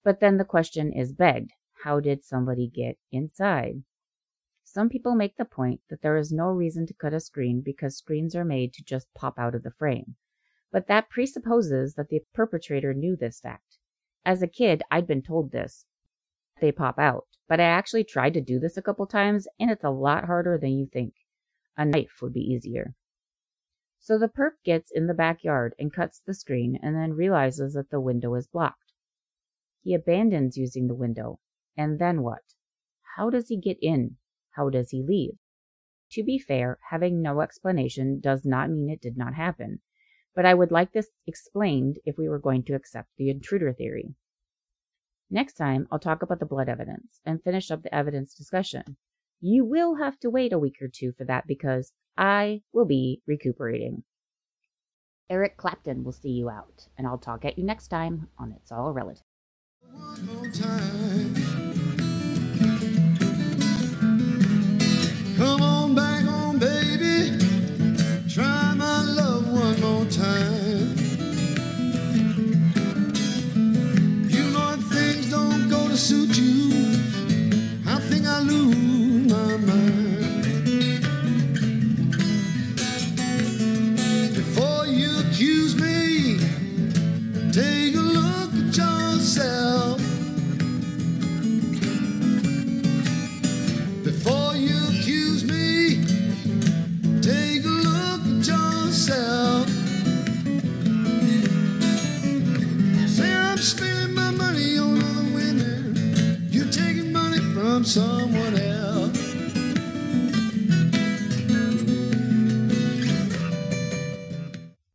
But 0.04 0.20
then 0.20 0.36
the 0.36 0.44
question 0.44 0.92
is 0.92 1.12
begged 1.12 1.52
how 1.84 2.00
did 2.00 2.22
somebody 2.22 2.68
get 2.68 2.96
inside? 3.10 3.82
Some 4.62 4.88
people 4.88 5.14
make 5.14 5.36
the 5.36 5.44
point 5.44 5.80
that 5.90 6.02
there 6.02 6.16
is 6.16 6.30
no 6.30 6.46
reason 6.46 6.86
to 6.86 6.94
cut 6.94 7.12
a 7.12 7.20
screen 7.20 7.60
because 7.64 7.96
screens 7.96 8.36
are 8.36 8.44
made 8.44 8.72
to 8.74 8.84
just 8.84 9.12
pop 9.14 9.38
out 9.38 9.54
of 9.54 9.64
the 9.64 9.70
frame. 9.70 10.14
But 10.70 10.86
that 10.86 11.10
presupposes 11.10 11.94
that 11.94 12.08
the 12.08 12.22
perpetrator 12.32 12.94
knew 12.94 13.16
this 13.16 13.40
fact. 13.40 13.78
As 14.24 14.42
a 14.42 14.46
kid, 14.46 14.82
I'd 14.90 15.06
been 15.06 15.22
told 15.22 15.50
this, 15.50 15.86
they 16.62 16.72
pop 16.72 16.98
out. 16.98 17.26
But 17.46 17.60
I 17.60 17.64
actually 17.64 18.04
tried 18.04 18.32
to 18.32 18.40
do 18.40 18.58
this 18.58 18.78
a 18.78 18.82
couple 18.82 19.06
times, 19.06 19.46
and 19.60 19.70
it's 19.70 19.84
a 19.84 19.90
lot 19.90 20.24
harder 20.24 20.56
than 20.56 20.78
you 20.78 20.86
think. 20.86 21.12
A 21.76 21.84
knife 21.84 22.20
would 22.22 22.32
be 22.32 22.40
easier. 22.40 22.94
So 24.00 24.18
the 24.18 24.28
perp 24.28 24.52
gets 24.64 24.90
in 24.90 25.06
the 25.06 25.14
backyard 25.14 25.74
and 25.78 25.92
cuts 25.92 26.22
the 26.26 26.34
screen 26.34 26.78
and 26.82 26.96
then 26.96 27.12
realizes 27.12 27.74
that 27.74 27.90
the 27.90 28.00
window 28.00 28.34
is 28.34 28.46
blocked. 28.46 28.92
He 29.82 29.94
abandons 29.94 30.56
using 30.56 30.88
the 30.88 30.94
window. 30.94 31.38
And 31.76 31.98
then 31.98 32.22
what? 32.22 32.42
How 33.16 33.30
does 33.30 33.48
he 33.48 33.56
get 33.56 33.76
in? 33.82 34.16
How 34.56 34.70
does 34.70 34.90
he 34.90 35.04
leave? 35.06 35.34
To 36.12 36.24
be 36.24 36.38
fair, 36.38 36.78
having 36.90 37.22
no 37.22 37.40
explanation 37.40 38.20
does 38.20 38.44
not 38.44 38.70
mean 38.70 38.90
it 38.90 39.00
did 39.00 39.16
not 39.16 39.34
happen, 39.34 39.80
but 40.34 40.44
I 40.44 40.54
would 40.54 40.70
like 40.70 40.92
this 40.92 41.08
explained 41.26 41.98
if 42.04 42.16
we 42.18 42.28
were 42.28 42.38
going 42.38 42.64
to 42.64 42.74
accept 42.74 43.08
the 43.16 43.30
intruder 43.30 43.72
theory. 43.72 44.14
Next 45.34 45.54
time, 45.54 45.88
I'll 45.90 45.98
talk 45.98 46.20
about 46.20 46.40
the 46.40 46.46
blood 46.46 46.68
evidence 46.68 47.20
and 47.24 47.42
finish 47.42 47.70
up 47.70 47.82
the 47.82 47.94
evidence 47.94 48.34
discussion. 48.34 48.98
You 49.40 49.64
will 49.64 49.94
have 49.94 50.20
to 50.20 50.28
wait 50.28 50.52
a 50.52 50.58
week 50.58 50.76
or 50.82 50.88
two 50.88 51.12
for 51.12 51.24
that 51.24 51.46
because 51.46 51.92
I 52.18 52.60
will 52.74 52.84
be 52.84 53.22
recuperating. 53.26 54.02
Eric 55.30 55.56
Clapton 55.56 56.04
will 56.04 56.12
see 56.12 56.32
you 56.32 56.50
out, 56.50 56.88
and 56.98 57.06
I'll 57.06 57.16
talk 57.16 57.46
at 57.46 57.56
you 57.56 57.64
next 57.64 57.88
time 57.88 58.28
on 58.38 58.52
It's 58.52 58.70
All 58.70 58.92
Relative. 58.92 59.24